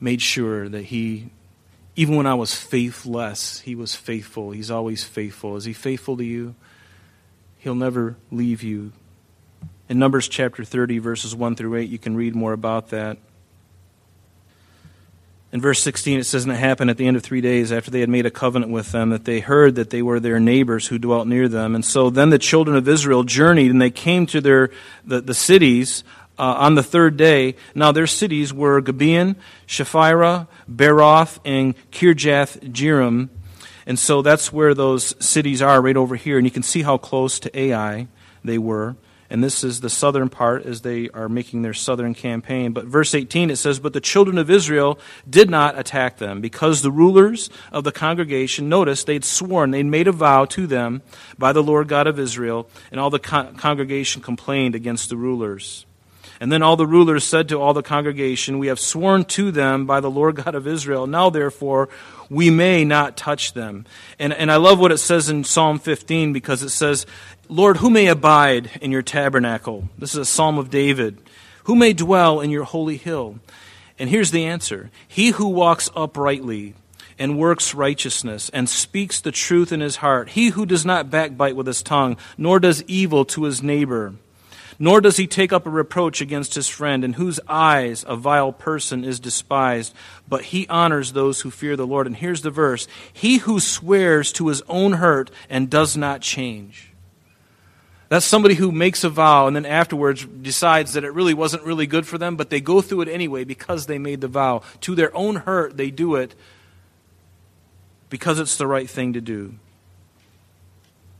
made 0.04 0.20
sure 0.20 0.68
that 0.68 0.84
he, 0.84 1.30
even 1.96 2.14
when 2.14 2.26
I 2.26 2.34
was 2.34 2.54
faithless, 2.54 3.60
he 3.60 3.74
was 3.74 3.94
faithful. 3.94 4.50
He's 4.50 4.70
always 4.70 5.02
faithful. 5.02 5.56
Is 5.56 5.64
he 5.64 5.72
faithful 5.72 6.18
to 6.18 6.24
you? 6.24 6.54
He'll 7.56 7.74
never 7.74 8.16
leave 8.30 8.62
you. 8.62 8.92
In 9.88 9.98
Numbers 9.98 10.28
chapter 10.28 10.62
30, 10.62 10.98
verses 10.98 11.34
1 11.34 11.56
through 11.56 11.76
8, 11.76 11.88
you 11.88 11.98
can 11.98 12.16
read 12.16 12.34
more 12.34 12.52
about 12.52 12.90
that. 12.90 13.16
In 15.52 15.60
verse 15.60 15.82
16, 15.82 16.18
it 16.18 16.24
says, 16.24 16.44
And 16.44 16.52
it 16.52 16.56
happened 16.56 16.90
at 16.90 16.98
the 16.98 17.06
end 17.06 17.16
of 17.16 17.22
three 17.22 17.40
days 17.40 17.72
after 17.72 17.90
they 17.90 18.00
had 18.00 18.08
made 18.10 18.26
a 18.26 18.30
covenant 18.30 18.72
with 18.72 18.92
them 18.92 19.10
that 19.10 19.24
they 19.24 19.40
heard 19.40 19.76
that 19.76 19.88
they 19.88 20.02
were 20.02 20.20
their 20.20 20.40
neighbors 20.40 20.88
who 20.88 20.98
dwelt 20.98 21.26
near 21.26 21.48
them. 21.48 21.74
And 21.74 21.84
so 21.84 22.10
then 22.10 22.28
the 22.28 22.38
children 22.38 22.76
of 22.76 22.88
Israel 22.88 23.22
journeyed 23.22 23.70
and 23.70 23.80
they 23.80 23.90
came 23.90 24.26
to 24.26 24.42
their, 24.42 24.70
the, 25.06 25.22
the 25.22 25.32
cities 25.32 26.04
uh, 26.38 26.54
on 26.58 26.74
the 26.74 26.82
third 26.82 27.16
day. 27.16 27.56
Now 27.74 27.92
their 27.92 28.06
cities 28.06 28.52
were 28.52 28.80
Gibeon, 28.80 29.36
Shephirah, 29.66 30.48
Beeroth, 30.70 31.38
and 31.44 31.74
Kirjath 31.90 32.60
Jearim. 32.72 33.28
And 33.86 33.98
so 33.98 34.22
that's 34.22 34.52
where 34.52 34.74
those 34.74 35.14
cities 35.24 35.60
are, 35.60 35.80
right 35.80 35.96
over 35.96 36.16
here. 36.16 36.38
And 36.38 36.46
you 36.46 36.50
can 36.50 36.62
see 36.62 36.82
how 36.82 36.96
close 36.96 37.38
to 37.40 37.58
Ai 37.58 38.08
they 38.42 38.58
were. 38.58 38.96
And 39.30 39.42
this 39.42 39.64
is 39.64 39.80
the 39.80 39.90
southern 39.90 40.28
part 40.28 40.64
as 40.64 40.82
they 40.82 41.08
are 41.10 41.28
making 41.28 41.62
their 41.62 41.74
southern 41.74 42.14
campaign. 42.14 42.72
But 42.72 42.84
verse 42.84 43.14
18 43.14 43.50
it 43.50 43.56
says, 43.56 43.80
But 43.80 43.92
the 43.92 44.00
children 44.00 44.38
of 44.38 44.50
Israel 44.50 44.98
did 45.28 45.50
not 45.50 45.78
attack 45.78 46.18
them, 46.18 46.40
because 46.40 46.82
the 46.82 46.90
rulers 46.90 47.50
of 47.72 47.84
the 47.84 47.92
congregation, 47.92 48.68
notice, 48.68 49.02
they'd 49.02 49.24
sworn, 49.24 49.70
they'd 49.70 49.84
made 49.84 50.08
a 50.08 50.12
vow 50.12 50.44
to 50.46 50.66
them 50.66 51.02
by 51.38 51.52
the 51.52 51.62
Lord 51.62 51.88
God 51.88 52.06
of 52.06 52.18
Israel, 52.18 52.68
and 52.92 53.00
all 53.00 53.10
the 53.10 53.18
con- 53.18 53.56
congregation 53.56 54.22
complained 54.22 54.74
against 54.74 55.08
the 55.08 55.16
rulers. 55.16 55.86
And 56.40 56.50
then 56.50 56.62
all 56.62 56.76
the 56.76 56.86
rulers 56.86 57.24
said 57.24 57.48
to 57.48 57.60
all 57.60 57.74
the 57.74 57.82
congregation, 57.82 58.58
We 58.58 58.68
have 58.68 58.80
sworn 58.80 59.24
to 59.26 59.50
them 59.50 59.86
by 59.86 60.00
the 60.00 60.10
Lord 60.10 60.36
God 60.36 60.54
of 60.54 60.66
Israel. 60.66 61.06
Now, 61.06 61.30
therefore, 61.30 61.88
we 62.28 62.50
may 62.50 62.84
not 62.84 63.16
touch 63.16 63.52
them. 63.52 63.86
And, 64.18 64.32
and 64.32 64.50
I 64.50 64.56
love 64.56 64.78
what 64.78 64.92
it 64.92 64.98
says 64.98 65.28
in 65.28 65.44
Psalm 65.44 65.78
15 65.78 66.32
because 66.32 66.62
it 66.62 66.70
says, 66.70 67.06
Lord, 67.48 67.78
who 67.78 67.90
may 67.90 68.06
abide 68.06 68.70
in 68.80 68.90
your 68.90 69.02
tabernacle? 69.02 69.88
This 69.98 70.12
is 70.12 70.18
a 70.18 70.24
psalm 70.24 70.58
of 70.58 70.70
David. 70.70 71.18
Who 71.64 71.76
may 71.76 71.92
dwell 71.92 72.40
in 72.40 72.50
your 72.50 72.64
holy 72.64 72.96
hill? 72.96 73.38
And 73.98 74.10
here's 74.10 74.30
the 74.30 74.44
answer 74.44 74.90
He 75.06 75.30
who 75.30 75.48
walks 75.48 75.90
uprightly 75.94 76.74
and 77.18 77.38
works 77.38 77.74
righteousness 77.74 78.50
and 78.50 78.68
speaks 78.68 79.20
the 79.20 79.32
truth 79.32 79.72
in 79.72 79.80
his 79.80 79.96
heart, 79.96 80.30
he 80.30 80.48
who 80.48 80.66
does 80.66 80.84
not 80.84 81.10
backbite 81.10 81.56
with 81.56 81.66
his 81.66 81.82
tongue, 81.82 82.16
nor 82.36 82.58
does 82.58 82.82
evil 82.84 83.24
to 83.24 83.44
his 83.44 83.62
neighbor, 83.62 84.14
nor 84.78 85.00
does 85.00 85.16
he 85.16 85.26
take 85.26 85.52
up 85.52 85.66
a 85.66 85.70
reproach 85.70 86.20
against 86.20 86.54
his 86.54 86.68
friend, 86.68 87.04
in 87.04 87.14
whose 87.14 87.40
eyes 87.48 88.04
a 88.06 88.16
vile 88.16 88.52
person 88.52 89.04
is 89.04 89.20
despised, 89.20 89.94
but 90.28 90.42
he 90.42 90.66
honors 90.68 91.12
those 91.12 91.40
who 91.40 91.50
fear 91.50 91.76
the 91.76 91.86
Lord. 91.86 92.06
And 92.06 92.16
here's 92.16 92.42
the 92.42 92.50
verse 92.50 92.86
He 93.12 93.38
who 93.38 93.60
swears 93.60 94.32
to 94.34 94.48
his 94.48 94.62
own 94.68 94.94
hurt 94.94 95.30
and 95.48 95.70
does 95.70 95.96
not 95.96 96.20
change. 96.20 96.90
That's 98.08 98.26
somebody 98.26 98.54
who 98.54 98.70
makes 98.70 99.02
a 99.02 99.08
vow 99.08 99.46
and 99.46 99.56
then 99.56 99.66
afterwards 99.66 100.24
decides 100.24 100.92
that 100.92 101.04
it 101.04 101.12
really 101.12 101.34
wasn't 101.34 101.64
really 101.64 101.86
good 101.86 102.06
for 102.06 102.18
them, 102.18 102.36
but 102.36 102.50
they 102.50 102.60
go 102.60 102.80
through 102.80 103.00
it 103.02 103.08
anyway 103.08 103.44
because 103.44 103.86
they 103.86 103.98
made 103.98 104.20
the 104.20 104.28
vow. 104.28 104.62
To 104.82 104.94
their 104.94 105.14
own 105.16 105.36
hurt, 105.36 105.76
they 105.76 105.90
do 105.90 106.14
it 106.14 106.34
because 108.10 108.38
it's 108.38 108.56
the 108.56 108.66
right 108.66 108.88
thing 108.88 109.14
to 109.14 109.20
do. 109.20 109.56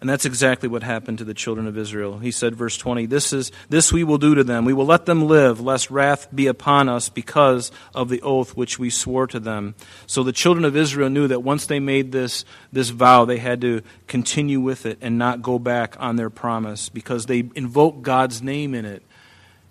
And 0.04 0.11
that's 0.11 0.26
exactly 0.26 0.68
what 0.68 0.82
happened 0.82 1.16
to 1.16 1.25
the 1.25 1.32
children 1.32 1.66
of 1.66 1.78
Israel. 1.78 2.18
He 2.18 2.30
said, 2.30 2.54
verse 2.54 2.76
20, 2.76 3.06
this, 3.06 3.32
is, 3.32 3.50
this 3.70 3.90
we 3.90 4.04
will 4.04 4.18
do 4.18 4.34
to 4.34 4.44
them. 4.44 4.66
We 4.66 4.75
will 4.75 4.84
let 4.84 5.06
them 5.06 5.26
live, 5.26 5.62
lest 5.62 5.90
wrath 5.90 6.28
be 6.30 6.46
upon 6.46 6.90
us 6.90 7.08
because 7.08 7.73
of 7.94 8.11
the 8.11 8.20
oath 8.20 8.54
which 8.54 8.78
we 8.78 8.90
swore 8.90 9.26
to 9.26 9.40
them. 9.40 9.75
So 10.06 10.23
the 10.23 10.30
children 10.30 10.66
of 10.66 10.76
Israel 10.76 11.08
knew 11.08 11.26
that 11.28 11.40
once 11.40 11.64
they 11.64 11.80
made 11.80 12.12
this, 12.12 12.44
this 12.70 12.90
vow, 12.90 13.25
they 13.25 13.38
had 13.38 13.62
to 13.62 13.80
continue 14.06 14.61
with 14.61 14.84
it 14.84 14.99
and 15.00 15.16
not 15.16 15.40
go 15.40 15.58
back 15.58 15.96
on 15.99 16.16
their 16.16 16.28
promise 16.28 16.90
because 16.90 17.25
they 17.25 17.49
invoked 17.54 18.02
God's 18.02 18.42
name 18.42 18.75
in 18.75 18.84
it. 18.84 19.02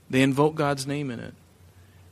They 0.09 0.23
invoked 0.23 0.55
God's 0.55 0.87
name 0.87 1.11
in 1.11 1.19
it. 1.19 1.35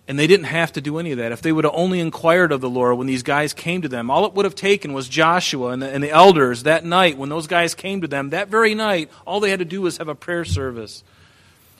And 0.07 0.17
they 0.17 0.27
didn't 0.27 0.47
have 0.47 0.73
to 0.73 0.81
do 0.81 0.97
any 0.97 1.11
of 1.11 1.19
that. 1.19 1.31
If 1.31 1.41
they 1.41 1.51
would 1.51 1.63
have 1.63 1.73
only 1.75 1.99
inquired 1.99 2.51
of 2.51 2.59
the 2.59 2.69
Lord 2.69 2.97
when 2.97 3.07
these 3.07 3.23
guys 3.23 3.53
came 3.53 3.81
to 3.83 3.87
them, 3.87 4.09
all 4.09 4.25
it 4.25 4.33
would 4.33 4.45
have 4.45 4.55
taken 4.55 4.93
was 4.93 5.07
Joshua 5.07 5.69
and 5.69 5.81
the, 5.81 5.89
and 5.89 6.03
the 6.03 6.09
elders 6.09 6.63
that 6.63 6.83
night 6.83 7.17
when 7.17 7.29
those 7.29 7.47
guys 7.47 7.75
came 7.75 8.01
to 8.01 8.07
them. 8.07 8.31
That 8.31 8.49
very 8.49 8.75
night, 8.75 9.09
all 9.25 9.39
they 9.39 9.51
had 9.51 9.59
to 9.59 9.65
do 9.65 9.81
was 9.81 9.97
have 9.97 10.09
a 10.09 10.15
prayer 10.15 10.43
service. 10.43 11.03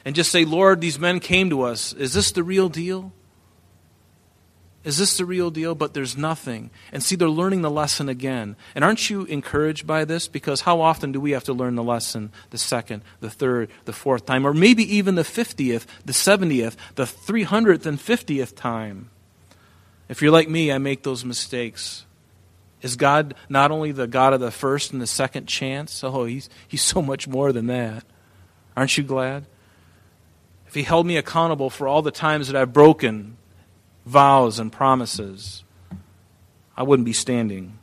and 0.05 0.15
just 0.15 0.31
say, 0.31 0.45
Lord, 0.45 0.81
these 0.81 0.99
men 0.99 1.19
came 1.19 1.49
to 1.49 1.63
us. 1.63 1.93
Is 1.93 2.13
this 2.13 2.31
the 2.31 2.43
real 2.43 2.69
deal? 2.69 3.11
Is 4.83 4.97
this 4.97 5.17
the 5.17 5.25
real 5.25 5.51
deal? 5.51 5.75
But 5.75 5.93
there's 5.93 6.17
nothing. 6.17 6.71
And 6.91 7.03
see, 7.03 7.15
they're 7.15 7.29
learning 7.29 7.61
the 7.61 7.69
lesson 7.69 8.09
again. 8.09 8.55
And 8.73 8.83
aren't 8.83 9.09
you 9.09 9.25
encouraged 9.25 9.85
by 9.85 10.05
this? 10.05 10.27
Because 10.27 10.61
how 10.61 10.81
often 10.81 11.11
do 11.11 11.21
we 11.21 11.31
have 11.31 11.43
to 11.43 11.53
learn 11.53 11.75
the 11.75 11.83
lesson 11.83 12.31
the 12.49 12.57
second, 12.57 13.03
the 13.19 13.29
third, 13.29 13.69
the 13.85 13.93
fourth 13.93 14.25
time, 14.25 14.45
or 14.45 14.53
maybe 14.53 14.83
even 14.95 15.15
the 15.15 15.21
50th, 15.21 15.85
the 16.03 16.13
70th, 16.13 16.75
the 16.95 17.03
300th 17.03 17.85
and 17.85 17.99
50th 17.99 18.55
time? 18.55 19.11
If 20.09 20.21
you're 20.21 20.31
like 20.31 20.49
me, 20.49 20.71
I 20.71 20.79
make 20.79 21.03
those 21.03 21.23
mistakes. 21.23 22.05
Is 22.81 22.95
God 22.95 23.35
not 23.47 23.69
only 23.69 23.91
the 23.91 24.07
God 24.07 24.33
of 24.33 24.39
the 24.39 24.49
first 24.49 24.91
and 24.91 25.01
the 25.01 25.07
second 25.07 25.45
chance? 25.45 26.03
Oh, 26.03 26.25
he's, 26.25 26.49
he's 26.67 26.81
so 26.81 27.03
much 27.03 27.27
more 27.27 27.51
than 27.51 27.67
that. 27.67 28.03
Aren't 28.75 28.97
you 28.97 29.03
glad? 29.03 29.45
If 30.67 30.73
He 30.73 30.83
held 30.83 31.05
me 31.05 31.17
accountable 31.17 31.69
for 31.69 31.87
all 31.87 32.01
the 32.01 32.11
times 32.11 32.47
that 32.47 32.55
I've 32.55 32.73
broken 32.73 33.37
vows 34.05 34.59
and 34.59 34.71
promises, 34.71 35.63
I 36.75 36.83
wouldn't 36.83 37.05
be 37.05 37.13
standing. 37.13 37.77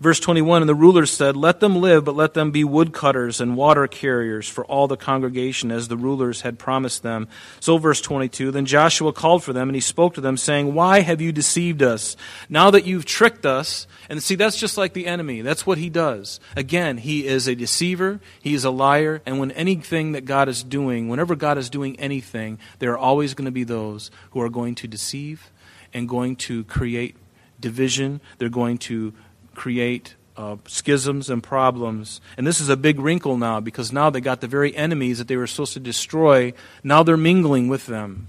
Verse 0.00 0.20
21 0.20 0.62
And 0.62 0.68
the 0.68 0.74
rulers 0.74 1.10
said, 1.10 1.36
Let 1.36 1.60
them 1.60 1.76
live, 1.76 2.04
but 2.04 2.14
let 2.14 2.34
them 2.34 2.50
be 2.50 2.64
woodcutters 2.64 3.40
and 3.40 3.56
water 3.56 3.86
carriers 3.86 4.48
for 4.48 4.64
all 4.66 4.86
the 4.88 4.96
congregation, 4.96 5.70
as 5.70 5.88
the 5.88 5.96
rulers 5.96 6.42
had 6.42 6.58
promised 6.58 7.02
them. 7.02 7.28
So, 7.60 7.78
verse 7.78 8.00
22 8.00 8.50
Then 8.50 8.66
Joshua 8.66 9.12
called 9.12 9.42
for 9.42 9.52
them, 9.52 9.68
and 9.68 9.76
he 9.76 9.80
spoke 9.80 10.14
to 10.14 10.20
them, 10.20 10.36
saying, 10.36 10.74
Why 10.74 11.00
have 11.00 11.20
you 11.20 11.32
deceived 11.32 11.82
us? 11.82 12.16
Now 12.48 12.70
that 12.70 12.84
you've 12.84 13.04
tricked 13.06 13.46
us, 13.46 13.86
and 14.10 14.22
see, 14.22 14.34
that's 14.34 14.58
just 14.58 14.76
like 14.76 14.92
the 14.92 15.06
enemy. 15.06 15.40
That's 15.40 15.66
what 15.66 15.78
he 15.78 15.88
does. 15.88 16.40
Again, 16.56 16.98
he 16.98 17.26
is 17.26 17.48
a 17.48 17.54
deceiver, 17.54 18.20
he 18.42 18.54
is 18.54 18.64
a 18.64 18.70
liar, 18.70 19.22
and 19.24 19.38
when 19.38 19.50
anything 19.52 20.12
that 20.12 20.24
God 20.24 20.48
is 20.48 20.62
doing, 20.62 21.08
whenever 21.08 21.34
God 21.34 21.58
is 21.58 21.70
doing 21.70 21.98
anything, 21.98 22.58
there 22.78 22.92
are 22.92 22.98
always 22.98 23.34
going 23.34 23.46
to 23.46 23.50
be 23.50 23.64
those 23.64 24.10
who 24.30 24.40
are 24.40 24.50
going 24.50 24.74
to 24.76 24.88
deceive 24.88 25.50
and 25.94 26.08
going 26.08 26.36
to 26.36 26.64
create 26.64 27.16
division. 27.58 28.20
They're 28.38 28.48
going 28.48 28.78
to 28.78 29.14
create 29.56 30.14
uh, 30.36 30.56
schisms 30.66 31.30
and 31.30 31.42
problems. 31.42 32.20
And 32.36 32.46
this 32.46 32.60
is 32.60 32.68
a 32.68 32.76
big 32.76 33.00
wrinkle 33.00 33.36
now 33.36 33.58
because 33.58 33.92
now 33.92 34.10
they 34.10 34.20
got 34.20 34.40
the 34.40 34.46
very 34.46 34.76
enemies 34.76 35.18
that 35.18 35.26
they 35.26 35.36
were 35.36 35.46
supposed 35.46 35.72
to 35.72 35.80
destroy. 35.80 36.52
Now 36.84 37.02
they're 37.02 37.16
mingling 37.16 37.68
with 37.68 37.86
them. 37.86 38.28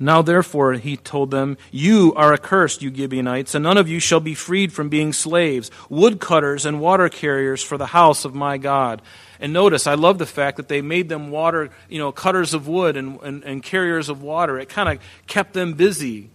Now, 0.00 0.22
therefore, 0.22 0.74
he 0.74 0.96
told 0.96 1.32
them, 1.32 1.58
You 1.72 2.14
are 2.14 2.32
accursed, 2.32 2.82
you 2.82 2.94
Gibeonites, 2.94 3.56
and 3.56 3.64
none 3.64 3.76
of 3.76 3.88
you 3.88 3.98
shall 3.98 4.20
be 4.20 4.34
freed 4.34 4.72
from 4.72 4.88
being 4.88 5.12
slaves, 5.12 5.72
woodcutters 5.88 6.64
and 6.64 6.80
water 6.80 7.08
carriers 7.08 7.64
for 7.64 7.76
the 7.76 7.86
house 7.86 8.24
of 8.24 8.32
my 8.32 8.58
God. 8.58 9.02
And 9.40 9.52
notice, 9.52 9.88
I 9.88 9.94
love 9.94 10.18
the 10.18 10.26
fact 10.26 10.56
that 10.56 10.68
they 10.68 10.82
made 10.82 11.08
them 11.08 11.32
water, 11.32 11.70
you 11.88 11.98
know, 11.98 12.12
cutters 12.12 12.54
of 12.54 12.68
wood 12.68 12.96
and, 12.96 13.20
and, 13.22 13.42
and 13.42 13.62
carriers 13.62 14.08
of 14.08 14.22
water. 14.22 14.58
It 14.58 14.68
kind 14.68 14.88
of 14.88 15.04
kept 15.26 15.52
them 15.52 15.74
busy. 15.74 16.30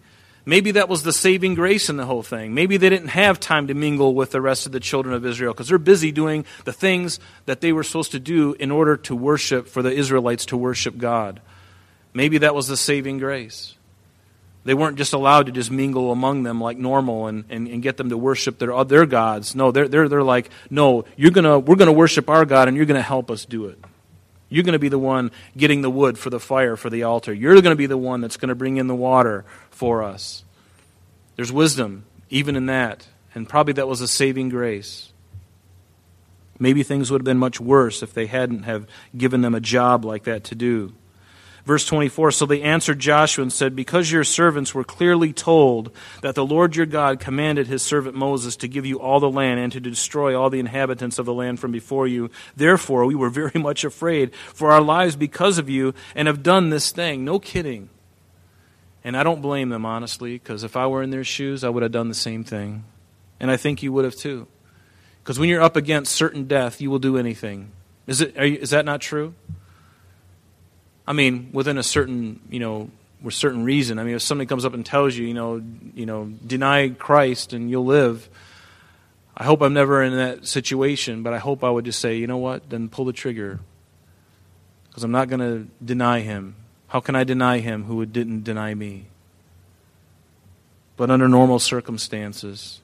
Maybe 0.46 0.72
that 0.72 0.90
was 0.90 1.04
the 1.04 1.14
saving 1.14 1.56
grace 1.56 1.90
in 1.90 1.96
the 1.96 2.06
whole 2.06 2.24
thing. 2.24 2.54
Maybe 2.54 2.76
they 2.76 2.90
didn't 2.90 3.10
have 3.10 3.40
time 3.40 3.68
to 3.68 3.74
mingle 3.74 4.14
with 4.14 4.32
the 4.32 4.42
rest 4.42 4.66
of 4.66 4.74
the 4.74 4.80
children 4.82 5.16
of 5.16 5.26
Israel 5.26 5.54
because 5.54 5.70
they're 5.70 5.78
busy 5.78 6.12
doing 6.12 6.46
the 6.66 6.74
things 6.74 7.20
that 7.46 7.62
they 7.62 7.72
were 7.72 7.84
supposed 7.84 8.12
to 8.12 8.20
do 8.20 8.54
in 8.60 8.70
order 8.70 8.98
to 8.98 9.16
worship, 9.16 9.68
for 9.68 9.82
the 9.82 9.92
Israelites 9.92 10.46
to 10.48 10.58
worship 10.58 10.98
God. 10.98 11.42
Maybe 12.14 12.40
that 12.40 12.54
was 12.54 12.68
the 12.68 12.76
saving 12.76 13.20
grace. 13.20 13.76
They 14.66 14.74
weren't 14.74 14.98
just 14.98 15.14
allowed 15.14 15.46
to 15.48 15.52
just 15.52 15.72
mingle 15.72 16.12
among 16.12 16.44
them 16.44 16.60
like 16.60 16.78
normal 16.78 17.28
and, 17.28 17.46
and, 17.50 17.68
and 17.68 17.82
get 17.82 17.98
them 17.98 18.10
to 18.10 18.18
worship 18.18 18.60
their, 18.60 18.84
their 18.84 19.06
gods. 19.06 19.56
No, 19.56 19.72
they're, 19.72 19.88
they're, 19.88 20.10
they're 20.10 20.24
like, 20.24 20.50
no, 20.70 21.06
you're 21.16 21.32
gonna, 21.32 21.60
we're 21.60 21.76
going 21.76 21.88
to 21.88 21.94
worship 21.94 22.30
our 22.30 22.46
God 22.46 22.68
and 22.68 22.76
you're 22.76 22.86
going 22.86 23.00
to 23.00 23.02
help 23.02 23.32
us 23.32 23.46
do 23.46 23.66
it. 23.68 23.80
You're 24.50 24.64
going 24.64 24.74
to 24.74 24.80
be 24.80 24.90
the 24.90 25.00
one 25.00 25.32
getting 25.58 25.82
the 25.82 25.90
wood 25.90 26.18
for 26.18 26.30
the 26.30 26.40
fire 26.40 26.76
for 26.76 26.90
the 26.90 27.04
altar. 27.04 27.34
You're 27.34 27.54
going 27.56 27.72
to 27.72 27.76
be 27.76 27.88
the 27.88 27.98
one 27.98 28.22
that's 28.22 28.38
going 28.38 28.50
to 28.50 28.56
bring 28.56 28.78
in 28.78 28.88
the 28.88 28.96
water 28.96 29.46
for 29.72 30.04
us. 30.04 30.44
There's 31.36 31.52
wisdom 31.52 32.06
even 32.30 32.56
in 32.56 32.68
that, 32.68 33.08
and 33.34 33.48
probably 33.48 33.74
that 33.74 33.88
was 33.88 34.02
a 34.02 34.08
saving 34.08 34.50
grace. 34.50 35.12
Maybe 36.60 36.84
things 36.84 37.12
would 37.12 37.22
have 37.22 37.26
been 37.26 37.38
much 37.38 37.60
worse 37.60 38.04
if 38.04 38.14
they 38.14 38.28
hadn't 38.28 38.64
have 38.64 38.88
given 39.18 39.42
them 39.42 39.56
a 39.56 39.60
job 39.60 40.06
like 40.06 40.24
that 40.24 40.44
to 40.46 40.56
do. 40.56 40.94
Verse 41.66 41.86
24 41.86 42.32
So 42.32 42.46
they 42.46 42.62
answered 42.62 43.00
Joshua 43.00 43.44
and 43.44 43.54
said, 43.54 43.76
Because 43.76 44.12
your 44.12 44.24
servants 44.24 44.74
were 44.74 44.84
clearly 44.84 45.32
told 45.32 45.92
that 46.22 46.36
the 46.36 46.46
Lord 46.46 46.76
your 46.76 46.86
God 46.86 47.20
commanded 47.20 47.68
his 47.68 47.82
servant 47.82 48.16
Moses 48.16 48.56
to 48.58 48.68
give 48.68 48.86
you 48.86 49.00
all 49.00 49.20
the 49.20 49.30
land 49.30 49.60
and 49.60 49.72
to 49.72 49.80
destroy 49.80 50.40
all 50.40 50.50
the 50.50 50.60
inhabitants 50.60 51.20
of 51.20 51.26
the 51.26 51.34
land 51.34 51.60
from 51.60 51.72
before 51.72 52.08
you, 52.08 52.30
therefore 52.56 53.06
we 53.06 53.16
were 53.16 53.30
very 53.30 53.60
much 53.60 53.84
afraid 53.84 54.36
for 54.36 54.72
our 54.72 54.82
lives 54.82 55.16
because 55.16 55.58
of 55.58 55.70
you 55.70 55.94
and 56.16 56.28
have 56.28 56.44
done 56.44 56.70
this 56.70 56.92
thing. 56.92 57.24
No 57.24 57.40
kidding. 57.40 57.90
And 59.06 59.18
I 59.18 59.24
don't 59.24 59.42
blame 59.42 59.70
them, 59.70 59.86
honestly, 59.86 60.34
because 60.34 60.64
if 60.64 60.78
I 60.78 60.88
were 60.88 61.04
in 61.04 61.10
their 61.10 61.26
shoes, 61.26 61.64
I 61.64 61.70
would 61.70 61.84
have 61.84 61.92
done 61.92 62.08
the 62.08 62.14
same 62.14 62.44
thing. 62.44 62.86
And 63.40 63.52
I 63.52 63.58
think 63.58 63.84
you 63.84 63.92
would 63.92 64.06
have 64.06 64.16
too. 64.16 64.48
Because 65.22 65.40
when 65.40 65.50
you're 65.50 65.62
up 65.62 65.76
against 65.76 66.14
certain 66.14 66.46
death, 66.46 66.80
you 66.80 66.90
will 66.90 67.00
do 67.00 67.18
anything. 67.18 67.72
Is, 68.08 68.22
it, 68.22 68.36
you, 68.36 68.58
is 68.58 68.72
that 68.72 68.86
not 68.86 69.02
true? 69.02 69.34
I 71.08 71.14
mean, 71.14 71.50
within 71.52 71.78
a 71.78 71.84
certain, 71.84 72.40
you 72.50 72.60
know, 72.60 72.90
with 73.22 73.34
certain 73.34 73.64
reason. 73.64 74.00
I 74.00 74.04
mean, 74.04 74.16
if 74.16 74.22
somebody 74.22 74.48
comes 74.48 74.66
up 74.66 74.74
and 74.74 74.86
tells 74.86 75.16
you, 75.16 75.26
you 75.26 75.34
know, 75.34 75.64
you 75.96 76.06
know, 76.06 76.32
deny 76.46 76.90
Christ 76.90 77.54
and 77.54 77.70
you'll 77.70 77.86
live. 77.86 78.30
I 79.36 79.46
hope 79.46 79.62
I'm 79.62 79.74
never 79.74 80.04
in 80.04 80.16
that 80.16 80.46
situation, 80.46 81.24
but 81.24 81.34
I 81.34 81.40
hope 81.40 81.64
I 81.64 81.70
would 81.70 81.86
just 81.86 82.00
say, 82.00 82.18
you 82.18 82.28
know 82.28 82.38
what, 82.38 82.70
then 82.70 82.90
pull 82.90 83.06
the 83.06 83.14
trigger. 83.14 83.60
Because 84.90 85.04
I'm 85.04 85.12
not 85.12 85.28
going 85.28 85.40
to 85.40 85.68
deny 85.84 86.20
him. 86.20 86.56
How 86.88 87.00
can 87.00 87.16
I 87.16 87.24
deny 87.24 87.60
him 87.60 87.86
who 87.86 88.06
didn't 88.06 88.44
deny 88.44 88.76
me? 88.76 89.08
But 90.96 91.10
under 91.10 91.28
normal 91.28 91.58
circumstances, 91.58 92.82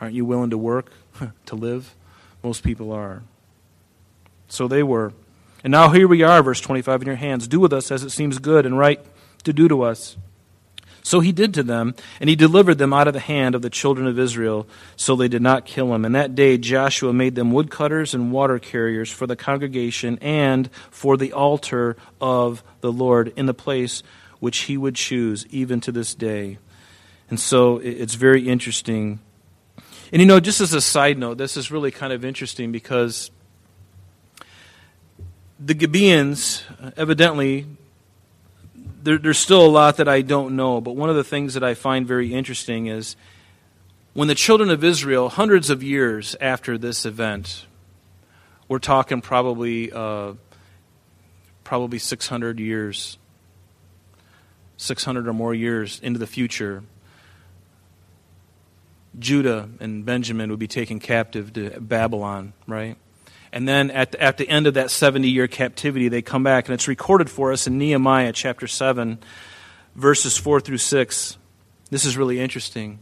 aren't 0.00 0.14
you 0.14 0.26
willing 0.26 0.50
to 0.50 0.58
work 0.58 0.92
to 1.46 1.54
live? 1.54 1.94
Most 2.42 2.62
people 2.62 2.92
are. 2.92 3.22
So 4.48 4.68
they 4.68 4.82
were. 4.82 5.14
And 5.62 5.70
now 5.70 5.90
here 5.90 6.08
we 6.08 6.22
are, 6.22 6.42
verse 6.42 6.60
25, 6.60 7.02
in 7.02 7.06
your 7.06 7.16
hands. 7.16 7.48
Do 7.48 7.60
with 7.60 7.72
us 7.72 7.90
as 7.90 8.02
it 8.02 8.10
seems 8.10 8.38
good 8.38 8.66
and 8.66 8.78
right 8.78 9.04
to 9.44 9.52
do 9.52 9.68
to 9.68 9.82
us. 9.82 10.16
So 11.02 11.20
he 11.20 11.32
did 11.32 11.54
to 11.54 11.62
them, 11.62 11.94
and 12.20 12.28
he 12.28 12.36
delivered 12.36 12.78
them 12.78 12.92
out 12.92 13.08
of 13.08 13.14
the 13.14 13.20
hand 13.20 13.54
of 13.54 13.62
the 13.62 13.70
children 13.70 14.06
of 14.06 14.18
Israel, 14.18 14.68
so 14.96 15.16
they 15.16 15.28
did 15.28 15.42
not 15.42 15.64
kill 15.64 15.94
him. 15.94 16.04
And 16.04 16.14
that 16.14 16.34
day 16.34 16.58
Joshua 16.58 17.12
made 17.12 17.34
them 17.34 17.52
woodcutters 17.52 18.14
and 18.14 18.32
water 18.32 18.58
carriers 18.58 19.10
for 19.10 19.26
the 19.26 19.36
congregation 19.36 20.18
and 20.20 20.70
for 20.90 21.16
the 21.16 21.32
altar 21.32 21.96
of 22.20 22.62
the 22.80 22.92
Lord 22.92 23.32
in 23.36 23.46
the 23.46 23.54
place 23.54 24.02
which 24.40 24.58
he 24.60 24.76
would 24.76 24.94
choose, 24.94 25.46
even 25.48 25.80
to 25.80 25.92
this 25.92 26.14
day. 26.14 26.58
And 27.28 27.40
so 27.40 27.78
it's 27.78 28.14
very 28.14 28.48
interesting. 28.48 29.20
And 30.12 30.20
you 30.20 30.26
know, 30.26 30.40
just 30.40 30.60
as 30.60 30.74
a 30.74 30.80
side 30.80 31.18
note, 31.18 31.38
this 31.38 31.56
is 31.56 31.70
really 31.70 31.90
kind 31.90 32.12
of 32.12 32.24
interesting 32.24 32.72
because 32.72 33.30
the 35.60 35.74
Gibeons, 35.74 36.62
evidently, 36.96 37.66
there, 39.02 39.18
there's 39.18 39.38
still 39.38 39.64
a 39.64 39.68
lot 39.68 39.98
that 39.98 40.08
I 40.08 40.22
don't 40.22 40.56
know, 40.56 40.80
but 40.80 40.96
one 40.96 41.10
of 41.10 41.16
the 41.16 41.24
things 41.24 41.54
that 41.54 41.62
I 41.62 41.74
find 41.74 42.06
very 42.06 42.32
interesting 42.32 42.86
is 42.86 43.14
when 44.14 44.26
the 44.28 44.34
children 44.34 44.70
of 44.70 44.82
Israel, 44.82 45.28
hundreds 45.28 45.68
of 45.68 45.82
years 45.82 46.34
after 46.40 46.78
this 46.78 47.04
event, 47.04 47.66
we're 48.68 48.78
talking 48.78 49.20
probably 49.20 49.92
uh, 49.92 50.32
probably 51.62 51.98
600 51.98 52.58
years, 52.58 53.18
600 54.78 55.28
or 55.28 55.32
more 55.32 55.54
years 55.54 56.00
into 56.02 56.18
the 56.18 56.26
future, 56.26 56.82
Judah 59.18 59.68
and 59.78 60.04
Benjamin 60.04 60.50
would 60.50 60.58
be 60.58 60.68
taken 60.68 61.00
captive 61.00 61.52
to 61.52 61.80
Babylon, 61.80 62.54
right? 62.66 62.96
And 63.52 63.66
then 63.68 63.90
at 63.90 64.12
the, 64.12 64.22
at 64.22 64.36
the 64.36 64.48
end 64.48 64.66
of 64.66 64.74
that 64.74 64.90
70 64.90 65.28
year 65.28 65.48
captivity, 65.48 66.08
they 66.08 66.22
come 66.22 66.42
back. 66.42 66.68
And 66.68 66.74
it's 66.74 66.88
recorded 66.88 67.28
for 67.28 67.52
us 67.52 67.66
in 67.66 67.78
Nehemiah 67.78 68.32
chapter 68.32 68.66
7, 68.66 69.18
verses 69.96 70.36
4 70.36 70.60
through 70.60 70.78
6. 70.78 71.36
This 71.90 72.04
is 72.04 72.16
really 72.16 72.40
interesting. 72.40 73.00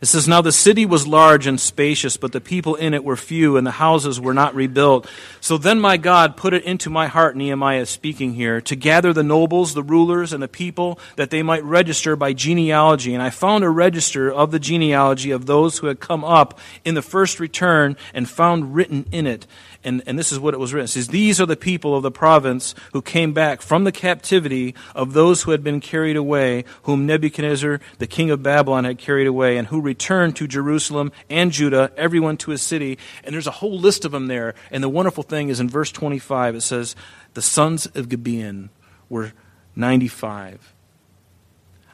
It 0.00 0.06
says, 0.06 0.28
Now 0.28 0.40
the 0.40 0.52
city 0.52 0.86
was 0.86 1.06
large 1.06 1.46
and 1.46 1.60
spacious, 1.60 2.16
but 2.16 2.32
the 2.32 2.40
people 2.40 2.74
in 2.76 2.94
it 2.94 3.04
were 3.04 3.16
few, 3.16 3.56
and 3.56 3.66
the 3.66 3.72
houses 3.72 4.20
were 4.20 4.34
not 4.34 4.54
rebuilt. 4.54 5.08
So 5.40 5.58
then 5.58 5.80
my 5.80 5.96
God 5.96 6.36
put 6.36 6.54
it 6.54 6.64
into 6.64 6.90
my 6.90 7.06
heart, 7.06 7.36
Nehemiah 7.36 7.80
is 7.80 7.90
speaking 7.90 8.34
here, 8.34 8.60
to 8.62 8.76
gather 8.76 9.12
the 9.12 9.22
nobles, 9.22 9.74
the 9.74 9.82
rulers, 9.82 10.32
and 10.32 10.42
the 10.42 10.48
people, 10.48 10.98
that 11.16 11.30
they 11.30 11.42
might 11.42 11.64
register 11.64 12.16
by 12.16 12.32
genealogy. 12.32 13.14
And 13.14 13.22
I 13.22 13.30
found 13.30 13.64
a 13.64 13.70
register 13.70 14.30
of 14.32 14.50
the 14.50 14.60
genealogy 14.60 15.30
of 15.30 15.46
those 15.46 15.78
who 15.78 15.88
had 15.88 16.00
come 16.00 16.24
up 16.24 16.58
in 16.84 16.94
the 16.94 17.02
first 17.02 17.40
return, 17.40 17.96
and 18.14 18.28
found 18.28 18.74
written 18.74 19.06
in 19.10 19.26
it 19.26 19.46
And, 19.84 20.02
and 20.06 20.18
this 20.18 20.32
is 20.32 20.40
what 20.40 20.54
it 20.54 20.60
was 20.60 20.74
written. 20.74 20.86
It 20.86 20.88
says, 20.88 21.08
These 21.08 21.40
are 21.40 21.46
the 21.46 21.56
people 21.56 21.94
of 21.94 22.02
the 22.02 22.10
province 22.10 22.74
who 22.92 23.00
came 23.00 23.32
back 23.32 23.62
from 23.62 23.84
the 23.84 23.92
captivity 23.92 24.74
of 24.94 25.12
those 25.12 25.42
who 25.42 25.52
had 25.52 25.62
been 25.62 25.80
carried 25.80 26.16
away, 26.16 26.64
whom 26.82 27.06
Nebuchadnezzar, 27.06 27.80
the 27.98 28.06
king 28.06 28.30
of 28.30 28.42
Babylon, 28.42 28.84
had 28.84 28.98
carried 28.98 29.28
away, 29.28 29.56
and 29.56 29.68
who 29.68 29.80
returned 29.80 30.34
to 30.36 30.48
Jerusalem 30.48 31.12
and 31.30 31.52
Judah, 31.52 31.92
everyone 31.96 32.36
to 32.38 32.50
his 32.50 32.60
city. 32.60 32.98
And 33.22 33.32
there's 33.32 33.46
a 33.46 33.52
whole 33.52 33.78
list 33.78 34.04
of 34.04 34.10
them 34.10 34.26
there. 34.26 34.54
And 34.72 34.82
the 34.82 34.88
wonderful 34.88 35.22
thing 35.22 35.48
is 35.48 35.60
in 35.60 35.68
verse 35.68 35.92
25, 35.92 36.56
it 36.56 36.60
says, 36.62 36.96
The 37.34 37.42
sons 37.42 37.86
of 37.86 38.08
Gibeon 38.08 38.70
were 39.08 39.32
95. 39.76 40.74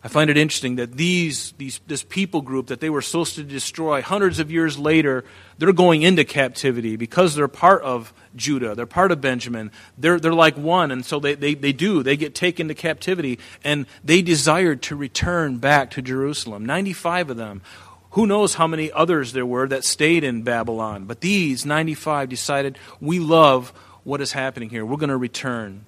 I 0.05 0.09
find 0.09 0.29
it 0.29 0.37
interesting 0.37 0.77
that 0.77 0.99
these, 0.99 1.53
these, 1.53 1.81
this 1.87 2.03
people 2.03 2.43
group 2.43 2.67
that 2.67 2.81
they 2.81 2.91
were 2.91 3.01
supposed 3.01 3.37
to 3.37 3.43
destroy 3.43 4.03
hundreds 4.03 4.39
of 4.39 4.51
years 4.51 4.79
later, 4.79 5.25
they're 5.57 5.73
going 5.73 6.03
into 6.03 6.25
captivity 6.25 6.97
because 6.97 7.35
they're 7.35 7.49
part 7.49 7.83
of 7.83 8.13
Judah. 8.37 8.75
They're 8.75 8.85
part 8.85 9.13
of 9.13 9.23
Benjamin. 9.23 9.73
They're, 9.97 10.21
they're 10.21 10.35
like 10.35 10.59
one, 10.59 10.91
and 10.91 11.07
so 11.07 11.19
they, 11.21 11.37
they, 11.37 11.55
they 11.55 11.73
do. 11.73 12.03
They 12.03 12.19
get 12.19 12.35
taken 12.35 12.69
to 12.69 12.75
captivity, 12.75 13.39
and 13.65 13.87
they 14.05 14.21
desired 14.21 14.83
to 14.83 14.97
return 14.97 15.57
back 15.57 15.91
to 15.93 16.03
Jerusalem. 16.03 16.67
95 16.67 17.31
of 17.31 17.39
them. 17.39 17.63
Who 18.11 18.27
knows 18.27 18.57
how 18.57 18.67
many 18.67 18.93
others 18.93 19.33
there 19.33 19.47
were 19.47 19.67
that 19.69 19.85
stayed 19.85 20.23
in 20.23 20.43
Babylon? 20.43 21.07
But 21.07 21.23
these 21.23 21.65
95 21.65 22.29
decided, 22.29 22.79
we 23.01 23.21
love 23.21 23.71
what 24.05 24.21
is 24.21 24.33
happening 24.33 24.69
here. 24.69 24.85
We're 24.85 24.99
going 24.99 25.09
to 25.09 25.17
return. 25.17 25.87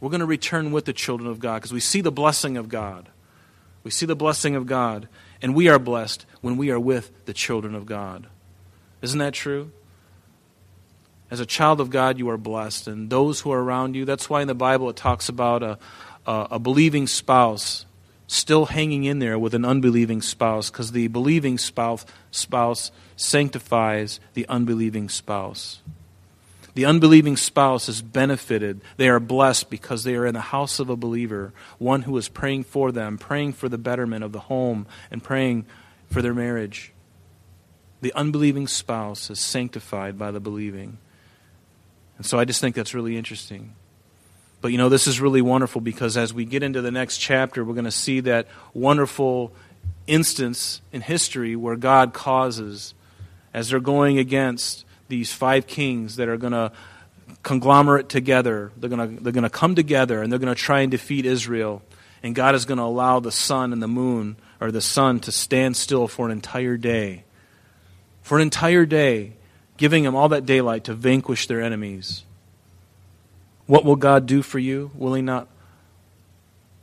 We're 0.00 0.10
going 0.10 0.18
to 0.18 0.26
return 0.26 0.72
with 0.72 0.84
the 0.84 0.92
children 0.92 1.30
of 1.30 1.38
God 1.38 1.58
because 1.58 1.72
we 1.72 1.78
see 1.78 2.00
the 2.00 2.10
blessing 2.10 2.56
of 2.56 2.68
God. 2.68 3.08
We 3.84 3.90
see 3.90 4.06
the 4.06 4.16
blessing 4.16 4.54
of 4.54 4.66
God, 4.66 5.08
and 5.40 5.54
we 5.54 5.68
are 5.68 5.78
blessed 5.78 6.24
when 6.40 6.56
we 6.56 6.70
are 6.70 6.80
with 6.80 7.24
the 7.26 7.32
children 7.32 7.74
of 7.74 7.86
God. 7.86 8.26
Isn't 9.00 9.18
that 9.18 9.34
true? 9.34 9.72
As 11.30 11.40
a 11.40 11.46
child 11.46 11.80
of 11.80 11.90
God, 11.90 12.18
you 12.18 12.28
are 12.28 12.36
blessed, 12.36 12.86
and 12.86 13.10
those 13.10 13.40
who 13.40 13.50
are 13.52 13.62
around 13.62 13.96
you. 13.96 14.04
That's 14.04 14.28
why 14.28 14.42
in 14.42 14.48
the 14.48 14.54
Bible 14.54 14.90
it 14.90 14.96
talks 14.96 15.28
about 15.28 15.62
a, 15.62 15.78
a, 16.26 16.48
a 16.52 16.58
believing 16.58 17.06
spouse 17.06 17.86
still 18.26 18.66
hanging 18.66 19.04
in 19.04 19.18
there 19.18 19.38
with 19.38 19.54
an 19.54 19.64
unbelieving 19.64 20.22
spouse, 20.22 20.70
because 20.70 20.92
the 20.92 21.08
believing 21.08 21.58
spouse, 21.58 22.06
spouse 22.30 22.90
sanctifies 23.16 24.20
the 24.34 24.46
unbelieving 24.48 25.08
spouse. 25.08 25.80
The 26.74 26.86
unbelieving 26.86 27.36
spouse 27.36 27.88
is 27.88 28.00
benefited. 28.00 28.80
They 28.96 29.08
are 29.08 29.20
blessed 29.20 29.68
because 29.68 30.04
they 30.04 30.14
are 30.14 30.26
in 30.26 30.34
the 30.34 30.40
house 30.40 30.78
of 30.78 30.88
a 30.88 30.96
believer, 30.96 31.52
one 31.78 32.02
who 32.02 32.16
is 32.16 32.28
praying 32.28 32.64
for 32.64 32.90
them, 32.90 33.18
praying 33.18 33.52
for 33.52 33.68
the 33.68 33.78
betterment 33.78 34.24
of 34.24 34.32
the 34.32 34.40
home, 34.40 34.86
and 35.10 35.22
praying 35.22 35.66
for 36.10 36.22
their 36.22 36.32
marriage. 36.32 36.92
The 38.00 38.12
unbelieving 38.14 38.66
spouse 38.66 39.30
is 39.30 39.38
sanctified 39.38 40.18
by 40.18 40.30
the 40.30 40.40
believing. 40.40 40.98
And 42.16 42.24
so 42.24 42.38
I 42.38 42.44
just 42.44 42.60
think 42.60 42.74
that's 42.74 42.94
really 42.94 43.16
interesting. 43.16 43.74
But 44.62 44.72
you 44.72 44.78
know, 44.78 44.88
this 44.88 45.06
is 45.06 45.20
really 45.20 45.42
wonderful 45.42 45.80
because 45.80 46.16
as 46.16 46.32
we 46.32 46.44
get 46.44 46.62
into 46.62 46.80
the 46.80 46.90
next 46.90 47.18
chapter, 47.18 47.64
we're 47.64 47.74
going 47.74 47.84
to 47.84 47.90
see 47.90 48.20
that 48.20 48.46
wonderful 48.72 49.52
instance 50.06 50.80
in 50.92 51.00
history 51.00 51.54
where 51.56 51.76
God 51.76 52.12
causes, 52.14 52.94
as 53.52 53.68
they're 53.68 53.80
going 53.80 54.18
against 54.18 54.84
these 55.12 55.30
five 55.30 55.66
kings 55.66 56.16
that 56.16 56.26
are 56.30 56.38
going 56.38 56.54
to 56.54 56.72
conglomerate 57.42 58.08
together. 58.08 58.72
They're 58.78 58.88
going 58.88 59.16
to, 59.16 59.22
they're 59.22 59.32
going 59.32 59.42
to 59.42 59.50
come 59.50 59.74
together 59.74 60.22
and 60.22 60.32
they're 60.32 60.38
going 60.38 60.54
to 60.54 60.60
try 60.60 60.80
and 60.80 60.90
defeat 60.90 61.26
Israel. 61.26 61.82
And 62.22 62.34
God 62.34 62.54
is 62.54 62.64
going 62.64 62.78
to 62.78 62.84
allow 62.84 63.20
the 63.20 63.30
sun 63.30 63.74
and 63.74 63.82
the 63.82 63.88
moon, 63.88 64.36
or 64.58 64.70
the 64.70 64.80
sun, 64.80 65.20
to 65.20 65.30
stand 65.30 65.76
still 65.76 66.08
for 66.08 66.24
an 66.24 66.32
entire 66.32 66.78
day. 66.78 67.24
For 68.22 68.38
an 68.38 68.42
entire 68.42 68.86
day, 68.86 69.34
giving 69.76 70.04
them 70.04 70.16
all 70.16 70.30
that 70.30 70.46
daylight 70.46 70.84
to 70.84 70.94
vanquish 70.94 71.46
their 71.46 71.60
enemies. 71.60 72.24
What 73.66 73.84
will 73.84 73.96
God 73.96 74.24
do 74.24 74.40
for 74.40 74.58
you? 74.58 74.92
Will 74.94 75.12
He 75.12 75.20
not 75.20 75.46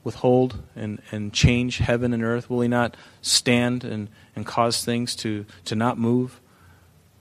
withhold 0.03 0.61
and, 0.75 1.01
and 1.09 1.33
change 1.33 1.79
heaven 1.79 2.13
and 2.13 2.23
earth? 2.23 2.47
Will 2.47 2.61
He 2.61 2.67
not 2.67 2.95
stand 3.23 3.83
and, 3.83 4.07
and 4.35 4.45
cause 4.45 4.85
things 4.85 5.15
to, 5.15 5.47
to 5.65 5.75
not 5.75 5.97
move? 5.97 6.39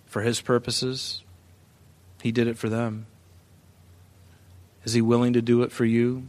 For 0.09 0.23
his 0.23 0.41
purposes. 0.41 1.23
He 2.23 2.33
did 2.33 2.49
it 2.49 2.59
for 2.59 2.69
them. 2.69 3.07
Is 4.85 4.95
he 4.95 5.03
willing 5.03 5.35
to 5.35 5.43
do 5.43 5.63
it 5.63 5.71
for 5.71 5.85
you? 5.85 6.25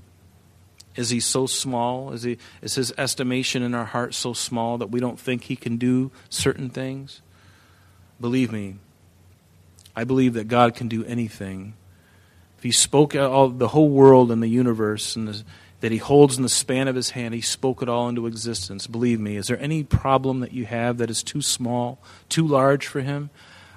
Is 0.96 1.10
he 1.10 1.20
so 1.20 1.46
small? 1.46 2.12
Is, 2.12 2.24
he, 2.24 2.38
is 2.62 2.76
his 2.76 2.94
estimation 2.98 3.64
in 3.64 3.74
our 3.74 3.86
heart 3.86 4.14
so 4.14 4.34
small 4.34 4.78
that 4.80 4.92
we 4.92 5.00
don't 5.00 5.20
think 5.20 5.44
he 5.44 5.56
can 5.56 5.78
do 5.78 6.12
certain 6.30 6.70
things? 6.70 7.22
Believe 8.20 8.52
me, 8.52 8.76
I 9.96 10.04
believe 10.04 10.34
that 10.34 10.50
God 10.50 10.76
can 10.76 10.90
do 10.90 11.06
anything. 11.06 11.74
If 12.58 12.64
he 12.64 12.72
spoke 12.72 13.16
all, 13.16 13.48
the 13.48 13.70
whole 13.70 13.90
world 13.90 14.30
and 14.30 14.44
the 14.44 14.50
universe 14.50 15.16
and 15.16 15.30
the, 15.30 15.44
that 15.80 15.94
he 15.94 16.00
holds 16.00 16.36
in 16.36 16.44
the 16.44 16.50
span 16.50 16.90
of 16.90 16.96
his 16.96 17.12
hand, 17.12 17.34
he 17.34 17.40
spoke 17.40 17.82
it 17.82 17.88
all 17.88 18.10
into 18.10 18.28
existence. 18.28 18.86
Believe 18.86 19.22
me, 19.22 19.38
is 19.38 19.48
there 19.48 19.62
any 19.62 19.84
problem 19.84 20.42
that 20.42 20.52
you 20.52 20.66
have 20.66 20.98
that 20.98 21.10
is 21.10 21.24
too 21.24 21.42
small, 21.42 22.00
too 22.28 22.46
large 22.46 22.86
for 22.86 23.00
him? 23.00 23.30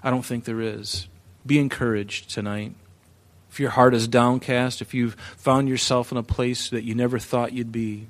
I 0.02 0.10
don't 0.10 0.24
think 0.24 0.44
there 0.44 0.60
is. 0.60 1.08
Be 1.46 1.58
encouraged 1.58 2.30
tonight. 2.30 2.74
If 3.50 3.60
your 3.60 3.70
heart 3.70 3.94
is 3.94 4.08
downcast, 4.08 4.80
if 4.80 4.94
you've 4.94 5.14
found 5.36 5.68
yourself 5.68 6.10
in 6.10 6.18
a 6.18 6.22
place 6.22 6.70
that 6.70 6.84
you 6.84 6.94
never 6.94 7.18
thought 7.18 7.52
you'd 7.52 7.72
be, 7.72 8.08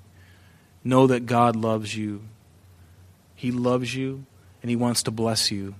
know 0.84 1.06
that 1.06 1.26
God 1.26 1.56
loves 1.56 1.96
you. 1.96 2.22
He 3.34 3.50
loves 3.50 3.94
you 3.94 4.24
and 4.62 4.70
He 4.70 4.76
wants 4.76 5.02
to 5.04 5.10
bless 5.10 5.50
you. 5.50 5.74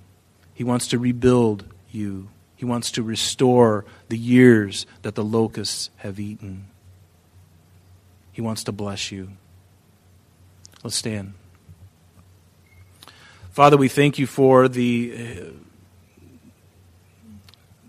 He 0.53 0.63
wants 0.63 0.87
to 0.89 0.99
rebuild 0.99 1.65
you. 1.91 2.29
He 2.55 2.65
wants 2.65 2.91
to 2.91 3.03
restore 3.03 3.85
the 4.09 4.17
years 4.17 4.85
that 5.01 5.15
the 5.15 5.23
locusts 5.23 5.89
have 5.97 6.19
eaten. 6.19 6.65
He 8.31 8.41
wants 8.41 8.63
to 8.65 8.71
bless 8.71 9.11
you. 9.11 9.29
Let's 10.83 10.95
stand. 10.95 11.33
Father, 13.51 13.77
we 13.77 13.87
thank 13.87 14.19
you 14.19 14.27
for 14.27 14.67
the 14.67 15.53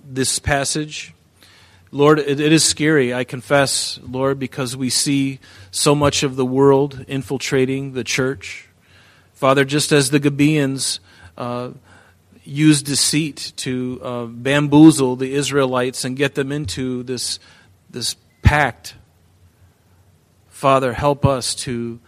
this 0.06 0.38
passage. 0.38 1.14
Lord, 1.90 2.18
it, 2.18 2.40
it 2.40 2.52
is 2.52 2.64
scary, 2.64 3.14
I 3.14 3.24
confess, 3.24 4.00
Lord, 4.02 4.38
because 4.38 4.76
we 4.76 4.90
see 4.90 5.38
so 5.70 5.94
much 5.94 6.22
of 6.22 6.36
the 6.36 6.44
world 6.44 7.04
infiltrating 7.06 7.92
the 7.92 8.04
church. 8.04 8.68
Father, 9.34 9.64
just 9.64 9.92
as 9.92 10.10
the 10.10 10.20
Gibeons 10.20 10.98
uh, 11.38 11.70
used 12.44 12.86
deceit 12.86 13.52
to 13.56 14.00
uh, 14.02 14.24
bamboozle 14.26 15.16
the 15.16 15.34
Israelites 15.34 16.04
and 16.04 16.16
get 16.16 16.34
them 16.34 16.52
into 16.52 17.02
this, 17.04 17.38
this 17.90 18.16
pact, 18.42 18.94
Father, 20.48 20.92
help 20.92 21.24
us 21.24 21.54
to 21.54 22.00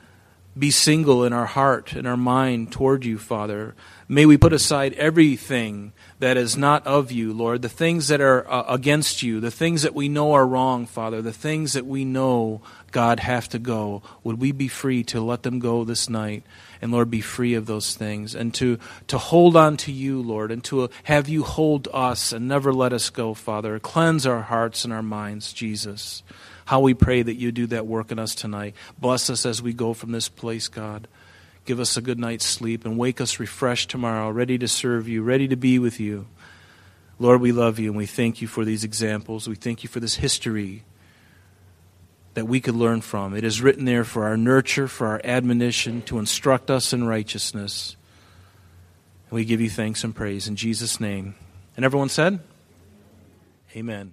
be 0.58 0.70
single 0.70 1.24
in 1.24 1.32
our 1.32 1.46
heart 1.46 1.92
and 1.92 2.06
our 2.06 2.16
mind 2.16 2.72
toward 2.72 3.04
you, 3.04 3.18
Father. 3.18 3.74
May 4.08 4.24
we 4.24 4.36
put 4.36 4.52
aside 4.52 4.92
everything 4.92 5.92
that 6.20 6.36
is 6.36 6.56
not 6.56 6.86
of 6.86 7.10
you, 7.10 7.32
Lord, 7.32 7.62
the 7.62 7.68
things 7.68 8.06
that 8.06 8.20
are 8.20 8.48
uh, 8.48 8.62
against 8.68 9.20
you, 9.22 9.40
the 9.40 9.50
things 9.50 9.82
that 9.82 9.94
we 9.94 10.08
know 10.08 10.32
are 10.32 10.46
wrong, 10.46 10.86
Father, 10.86 11.20
the 11.20 11.32
things 11.32 11.72
that 11.72 11.84
we 11.84 12.04
know, 12.04 12.60
God, 12.92 13.18
have 13.18 13.48
to 13.48 13.58
go. 13.58 14.02
Would 14.22 14.40
we 14.40 14.52
be 14.52 14.68
free 14.68 15.02
to 15.04 15.20
let 15.20 15.42
them 15.42 15.58
go 15.58 15.82
this 15.82 16.08
night? 16.08 16.44
And 16.80 16.92
Lord, 16.92 17.10
be 17.10 17.20
free 17.20 17.54
of 17.54 17.66
those 17.66 17.96
things 17.96 18.36
and 18.36 18.54
to, 18.54 18.78
to 19.08 19.18
hold 19.18 19.56
on 19.56 19.76
to 19.78 19.92
you, 19.92 20.22
Lord, 20.22 20.52
and 20.52 20.62
to 20.64 20.88
have 21.04 21.28
you 21.28 21.42
hold 21.42 21.88
us 21.92 22.32
and 22.32 22.46
never 22.46 22.72
let 22.72 22.92
us 22.92 23.10
go, 23.10 23.34
Father. 23.34 23.80
Cleanse 23.80 24.24
our 24.24 24.42
hearts 24.42 24.84
and 24.84 24.92
our 24.92 25.02
minds, 25.02 25.52
Jesus. 25.52 26.22
How 26.66 26.78
we 26.78 26.94
pray 26.94 27.22
that 27.22 27.34
you 27.34 27.50
do 27.50 27.66
that 27.68 27.86
work 27.86 28.12
in 28.12 28.20
us 28.20 28.36
tonight. 28.36 28.76
Bless 28.98 29.30
us 29.30 29.44
as 29.44 29.60
we 29.60 29.72
go 29.72 29.94
from 29.94 30.12
this 30.12 30.28
place, 30.28 30.68
God. 30.68 31.08
Give 31.66 31.80
us 31.80 31.96
a 31.96 32.00
good 32.00 32.18
night's 32.18 32.46
sleep 32.46 32.84
and 32.84 32.96
wake 32.96 33.20
us 33.20 33.40
refreshed 33.40 33.90
tomorrow, 33.90 34.30
ready 34.30 34.56
to 34.56 34.68
serve 34.68 35.08
you, 35.08 35.22
ready 35.22 35.48
to 35.48 35.56
be 35.56 35.80
with 35.80 35.98
you. 35.98 36.26
Lord, 37.18 37.40
we 37.40 37.50
love 37.50 37.78
you 37.80 37.88
and 37.88 37.96
we 37.96 38.06
thank 38.06 38.40
you 38.40 38.46
for 38.46 38.64
these 38.64 38.84
examples. 38.84 39.48
We 39.48 39.56
thank 39.56 39.82
you 39.82 39.88
for 39.88 39.98
this 39.98 40.14
history 40.14 40.84
that 42.34 42.46
we 42.46 42.60
could 42.60 42.76
learn 42.76 43.00
from. 43.00 43.34
It 43.34 43.42
is 43.42 43.60
written 43.60 43.84
there 43.84 44.04
for 44.04 44.24
our 44.24 44.36
nurture, 44.36 44.86
for 44.86 45.08
our 45.08 45.20
admonition, 45.24 46.02
to 46.02 46.18
instruct 46.18 46.70
us 46.70 46.92
in 46.92 47.06
righteousness. 47.06 47.96
And 49.28 49.32
we 49.32 49.44
give 49.44 49.60
you 49.60 49.70
thanks 49.70 50.04
and 50.04 50.14
praise 50.14 50.46
in 50.46 50.54
Jesus' 50.54 51.00
name. 51.00 51.34
And 51.76 51.84
everyone 51.84 52.10
said, 52.10 52.38
Amen. 53.74 54.12